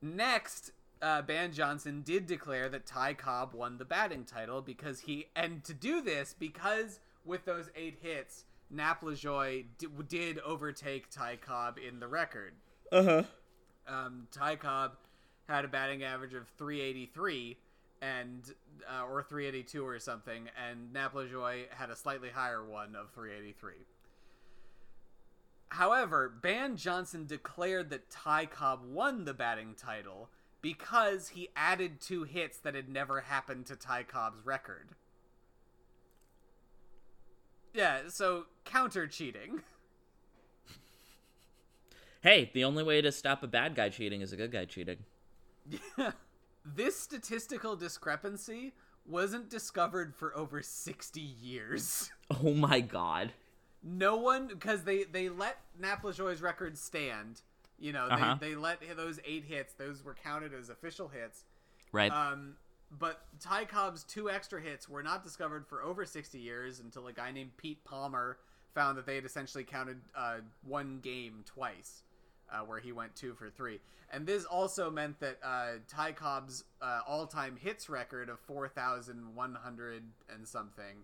Next, 0.00 0.70
uh, 1.02 1.22
Ban 1.22 1.52
Johnson 1.52 2.02
did 2.02 2.26
declare 2.26 2.68
that 2.68 2.86
Ty 2.86 3.14
Cobb 3.14 3.54
won 3.54 3.78
the 3.78 3.84
batting 3.84 4.24
title 4.24 4.62
because 4.62 5.00
he, 5.00 5.26
and 5.34 5.64
to 5.64 5.74
do 5.74 6.00
this 6.00 6.34
because 6.38 7.00
with 7.24 7.44
those 7.44 7.70
eight 7.74 7.98
hits, 8.00 8.44
Nap 8.70 9.02
Lajoie 9.02 9.64
d- 9.78 9.88
did 10.08 10.38
overtake 10.40 11.10
Ty 11.10 11.36
Cobb 11.36 11.78
in 11.78 11.98
the 12.00 12.06
record. 12.06 12.54
uh 12.92 13.02
huh. 13.02 13.22
Um, 13.88 14.28
Ty 14.30 14.56
Cobb 14.56 14.92
had 15.48 15.64
a 15.64 15.68
batting 15.68 16.04
average 16.04 16.34
of 16.34 16.46
383 16.58 17.56
and 18.00 18.42
uh, 18.88 19.04
or 19.04 19.22
382 19.22 19.84
or 19.84 19.98
something, 19.98 20.48
and 20.68 20.92
Nap 20.92 21.14
Lajoie 21.14 21.64
had 21.70 21.90
a 21.90 21.96
slightly 21.96 22.28
higher 22.30 22.64
one 22.64 22.94
of 22.94 23.10
383. 23.12 23.72
However, 25.70 26.28
Ban 26.28 26.76
Johnson 26.76 27.26
declared 27.26 27.90
that 27.90 28.10
Ty 28.10 28.46
Cobb 28.46 28.80
won 28.84 29.24
the 29.24 29.34
batting 29.34 29.74
title 29.74 30.30
because 30.62 31.28
he 31.28 31.48
added 31.56 32.00
two 32.00 32.24
hits 32.24 32.58
that 32.58 32.74
had 32.74 32.88
never 32.88 33.20
happened 33.20 33.66
to 33.66 33.76
Ty 33.76 34.04
Cobb's 34.04 34.44
record. 34.44 34.88
Yeah, 37.74 38.02
so 38.08 38.46
counter 38.64 39.06
cheating. 39.06 39.62
Hey, 42.20 42.50
the 42.52 42.64
only 42.64 42.82
way 42.82 43.00
to 43.00 43.12
stop 43.12 43.42
a 43.42 43.46
bad 43.46 43.74
guy 43.74 43.88
cheating 43.90 44.20
is 44.22 44.32
a 44.32 44.36
good 44.36 44.50
guy 44.52 44.64
cheating. 44.64 44.98
this 46.64 46.98
statistical 46.98 47.76
discrepancy 47.76 48.72
wasn't 49.06 49.48
discovered 49.48 50.14
for 50.14 50.36
over 50.36 50.62
60 50.62 51.20
years. 51.20 52.10
Oh 52.44 52.52
my 52.52 52.80
god. 52.80 53.32
No 53.82 54.16
one, 54.16 54.48
because 54.48 54.84
they, 54.84 55.04
they 55.04 55.30
let 55.30 55.56
Nap 55.80 56.02
Lajoie's 56.02 56.42
record 56.42 56.76
stand. 56.76 57.40
You 57.78 57.94
know, 57.94 58.04
Uh-huh. 58.04 58.36
they, 58.38 58.50
they 58.50 58.54
let 58.54 58.80
those 58.98 59.18
eight 59.24 59.44
hits, 59.44 59.72
those 59.72 60.04
were 60.04 60.14
counted 60.14 60.52
as 60.52 60.68
official 60.68 61.08
hits. 61.08 61.44
Right. 61.90 62.12
Um, 62.12 62.56
but 62.98 63.22
Ty 63.40 63.64
Cobb's 63.64 64.04
two 64.04 64.28
extra 64.28 64.60
hits 64.60 64.90
were 64.90 65.02
not 65.02 65.22
discovered 65.24 65.66
for 65.66 65.82
over 65.82 66.04
60 66.04 66.38
years 66.38 66.80
until 66.80 67.06
a 67.06 67.14
guy 67.14 67.32
named 67.32 67.56
Pete 67.56 67.82
Palmer 67.82 68.36
found 68.74 68.98
that 68.98 69.06
they 69.06 69.14
had 69.14 69.24
essentially 69.24 69.64
counted 69.64 69.98
uh, 70.14 70.36
one 70.66 70.98
game 71.02 71.44
twice, 71.46 72.02
uh, 72.52 72.60
where 72.60 72.80
he 72.80 72.92
went 72.92 73.14
two 73.16 73.34
for 73.34 73.50
three. 73.50 73.80
And 74.10 74.26
this 74.26 74.44
also 74.44 74.90
meant 74.90 75.20
that 75.20 75.38
uh, 75.42 75.72
Ty 75.86 76.12
Cobb's 76.12 76.64
uh, 76.80 77.00
all 77.06 77.26
time 77.26 77.56
hits 77.60 77.88
record 77.90 78.28
of 78.30 78.40
4,100 78.40 80.02
and 80.32 80.48
something 80.48 80.96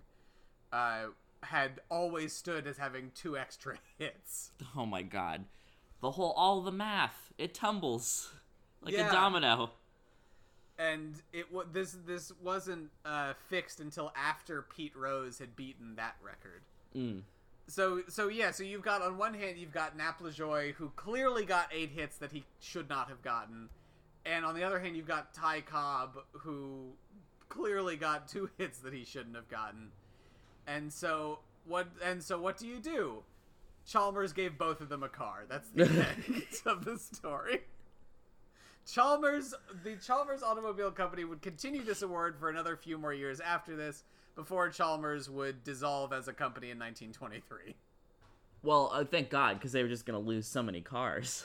uh, 0.72 1.06
had 1.42 1.80
always 1.90 2.32
stood 2.32 2.66
as 2.66 2.78
having 2.78 3.10
two 3.14 3.36
extra 3.36 3.76
hits. 3.98 4.52
oh 4.76 4.86
my 4.86 5.02
god. 5.02 5.44
The 6.00 6.10
whole 6.12 6.32
all 6.36 6.60
the 6.62 6.72
math. 6.72 7.32
It 7.38 7.54
tumbles 7.54 8.32
like 8.82 8.94
Yeah. 8.94 9.08
a 9.08 9.12
domino. 9.12 9.70
and 10.78 11.14
it 11.32 11.52
wa 11.52 11.62
this 11.70 11.96
this 12.06 12.32
wasn't 12.42 12.90
uh, 13.04 13.34
fixed 13.48 13.80
until 13.80 14.12
after 14.16 14.62
Pete 14.62 14.96
Rose 14.96 15.38
had 15.38 15.54
beaten 15.56 15.94
that 15.96 16.16
record. 16.22 16.62
Mm. 16.96 17.22
So 17.66 18.02
so 18.08 18.28
yeah, 18.28 18.50
so 18.50 18.62
you've 18.62 18.82
got 18.82 19.02
on 19.02 19.16
one 19.16 19.34
hand 19.34 19.58
you've 19.58 19.72
got 19.72 19.96
Nap 19.96 20.20
Lajoie 20.20 20.74
who 20.74 20.90
clearly 20.96 21.44
got 21.44 21.68
eight 21.72 21.90
hits 21.90 22.18
that 22.18 22.32
he 22.32 22.44
should 22.60 22.88
not 22.88 23.08
have 23.08 23.22
gotten, 23.22 23.68
and 24.26 24.44
on 24.44 24.54
the 24.54 24.62
other 24.62 24.78
hand 24.78 24.96
you've 24.96 25.08
got 25.08 25.32
Ty 25.32 25.62
Cobb 25.62 26.18
who 26.32 26.92
clearly 27.48 27.96
got 27.96 28.28
two 28.28 28.50
hits 28.58 28.78
that 28.80 28.92
he 28.92 29.04
shouldn't 29.04 29.34
have 29.34 29.48
gotten, 29.48 29.88
and 30.66 30.92
so 30.92 31.38
what 31.66 31.88
and 32.04 32.22
so 32.22 32.38
what 32.38 32.58
do 32.58 32.66
you 32.66 32.78
do? 32.78 33.22
Chalmers 33.86 34.32
gave 34.32 34.56
both 34.58 34.80
of 34.80 34.88
them 34.88 35.02
a 35.02 35.08
car. 35.08 35.44
That's 35.48 35.68
the 35.70 35.84
end 36.28 36.42
of 36.66 36.84
the 36.84 36.98
story. 36.98 37.60
Chalmers, 38.90 39.54
the 39.82 39.96
Chalmers 39.96 40.42
Automobile 40.42 40.90
Company 40.90 41.24
would 41.24 41.40
continue 41.40 41.82
this 41.82 42.02
award 42.02 42.36
for 42.38 42.50
another 42.50 42.76
few 42.76 42.98
more 42.98 43.14
years 43.14 43.40
after 43.40 43.76
this, 43.76 44.04
before 44.34 44.68
Chalmers 44.70 45.28
would 45.30 45.62
dissolve 45.64 46.12
as 46.12 46.28
a 46.28 46.32
company 46.32 46.70
in 46.70 46.78
1923. 46.78 47.74
Well, 48.62 48.90
uh, 48.92 49.04
thank 49.04 49.30
God, 49.30 49.58
because 49.58 49.72
they 49.72 49.82
were 49.82 49.88
just 49.88 50.06
gonna 50.06 50.18
lose 50.18 50.46
so 50.46 50.62
many 50.62 50.80
cars, 50.80 51.44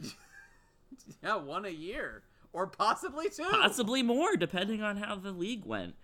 Yeah, 1.22 1.36
one 1.36 1.64
a 1.64 1.70
year. 1.70 2.22
Or 2.52 2.66
possibly 2.66 3.28
two. 3.28 3.44
possibly 3.44 4.02
more, 4.02 4.36
depending 4.36 4.82
on 4.82 4.96
how 4.96 5.16
the 5.16 5.30
league 5.32 5.64
went. 5.66 5.94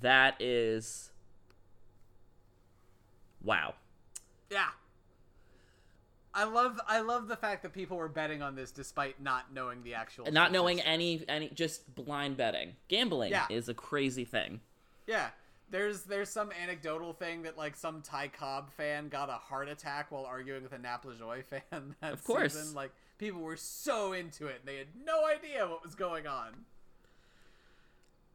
That 0.00 0.40
is, 0.40 1.10
wow. 3.42 3.74
Yeah. 4.50 4.66
I 6.32 6.44
love 6.44 6.80
I 6.86 7.00
love 7.00 7.26
the 7.28 7.36
fact 7.36 7.62
that 7.64 7.72
people 7.72 7.96
were 7.96 8.08
betting 8.08 8.40
on 8.40 8.54
this 8.54 8.70
despite 8.70 9.20
not 9.20 9.52
knowing 9.52 9.82
the 9.82 9.94
actual 9.94 10.30
Not 10.30 10.52
knowing 10.52 10.80
any 10.80 11.22
any, 11.28 11.48
just 11.50 11.92
blind 11.94 12.36
betting. 12.36 12.74
Gambling 12.88 13.32
Yeah. 13.32 13.46
is 13.50 13.68
a 13.68 13.74
crazy 13.74 14.24
thing. 14.24 14.60
Yeah. 15.06 15.30
There's 15.70 16.02
there's 16.02 16.28
some 16.28 16.50
anecdotal 16.60 17.12
thing 17.12 17.42
that 17.42 17.56
like 17.56 17.76
some 17.76 18.02
Ty 18.02 18.28
Cobb 18.28 18.70
fan 18.72 19.08
got 19.08 19.28
a 19.28 19.34
heart 19.34 19.68
attack 19.68 20.10
while 20.10 20.24
arguing 20.24 20.62
with 20.64 20.72
a 20.72 20.78
Nap 20.78 21.04
Lajoie 21.04 21.44
fan 21.70 21.94
that 22.00 22.12
Of 22.12 22.24
course. 22.24 22.54
season. 22.54 22.74
Like 22.74 22.92
people 23.18 23.40
were 23.40 23.56
so 23.56 24.12
into 24.12 24.46
it 24.46 24.56
and 24.60 24.68
they 24.68 24.76
had 24.78 24.88
no 25.04 25.26
idea 25.26 25.68
what 25.68 25.84
was 25.84 25.94
going 25.94 26.26
on. 26.26 26.64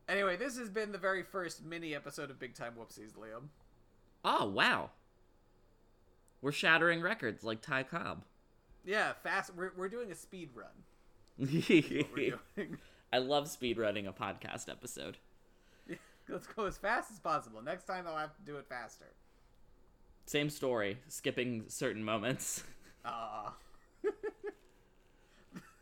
Anyway, 0.07 0.37
this 0.37 0.57
has 0.57 0.69
been 0.69 0.91
the 0.91 0.97
very 0.97 1.23
first 1.23 1.65
mini 1.65 1.93
episode 1.95 2.29
of 2.29 2.39
Big 2.39 2.53
Time 2.53 2.73
Whoopsies, 2.79 3.13
Liam. 3.13 3.49
Oh 4.23 4.45
wow. 4.45 4.91
We're 6.41 6.51
shattering 6.51 7.01
records 7.01 7.43
like 7.43 7.61
Ty 7.61 7.83
Cobb. 7.83 8.23
Yeah, 8.85 9.13
fast. 9.23 9.51
We're 9.55 9.71
we're 9.75 9.89
doing 9.89 10.11
a 10.11 10.15
speed 10.15 10.51
run. 10.55 10.67
I 13.11 13.17
love 13.17 13.45
speedrunning 13.47 14.07
a 14.07 14.13
podcast 14.13 14.69
episode. 14.69 15.17
Let's 16.27 16.47
go 16.47 16.65
as 16.65 16.77
fast 16.77 17.11
as 17.11 17.19
possible. 17.19 17.61
Next 17.61 17.85
time 17.85 18.05
I'll 18.07 18.17
have 18.17 18.35
to 18.35 18.41
do 18.41 18.57
it 18.57 18.65
faster. 18.67 19.05
Same 20.25 20.49
story, 20.49 20.97
skipping 21.07 21.65
certain 21.67 22.03
moments. 22.03 22.63
Ah. 23.05 23.53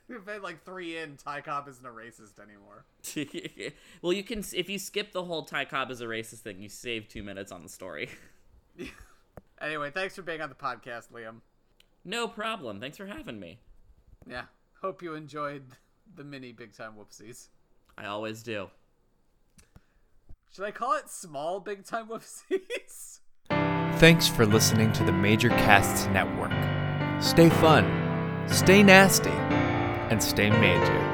We've 0.10 0.25
had 0.27 0.41
like 0.41 0.63
three 0.65 0.97
in. 0.97 1.15
Ty 1.15 1.41
Cobb 1.41 1.67
isn't 1.67 1.86
a 1.86 1.89
racist 1.89 2.39
anymore. 2.39 2.86
well, 4.01 4.13
you 4.13 4.23
can 4.23 4.43
if 4.53 4.69
you 4.69 4.77
skip 4.77 5.12
the 5.13 5.23
whole 5.23 5.43
Ty 5.43 5.65
Cobb 5.65 5.89
is 5.89 6.01
a 6.01 6.06
racist 6.06 6.39
thing, 6.39 6.62
you 6.62 6.69
save 6.69 7.08
two 7.08 7.23
minutes 7.23 7.51
on 7.51 7.63
the 7.63 7.69
story. 7.69 8.10
Anyway, 9.62 9.89
thanks 9.91 10.13
for 10.13 10.23
being 10.23 10.41
on 10.41 10.49
the 10.49 10.56
podcast, 10.56 11.10
Liam. 11.13 11.36
no 12.03 12.27
problem. 12.27 12.82
Thanks 12.82 12.97
for 12.97 13.06
having 13.06 13.39
me. 13.39 13.60
Yeah. 14.29 14.43
Hope 14.82 15.01
you 15.01 15.15
enjoyed 15.15 15.63
the 16.15 16.25
mini 16.25 16.51
big 16.51 16.75
time 16.75 16.95
whoopsies. 16.99 17.47
I 17.97 18.08
always 18.08 18.43
do. 18.43 18.67
Should 20.55 20.65
I 20.65 20.71
call 20.71 20.93
it 20.93 21.09
small 21.09 21.59
big 21.59 21.83
time 21.83 22.07
whoopsies? 22.07 23.21
Thanks 23.99 24.27
for 24.27 24.45
listening 24.45 24.91
to 24.93 25.03
the 25.03 25.11
Major 25.11 25.49
Casts 25.49 26.05
Network. 26.09 26.51
Stay 27.19 27.49
fun, 27.49 28.45
stay 28.47 28.83
nasty, 28.83 29.31
and 29.31 30.21
stay 30.21 30.51
major. 30.51 31.12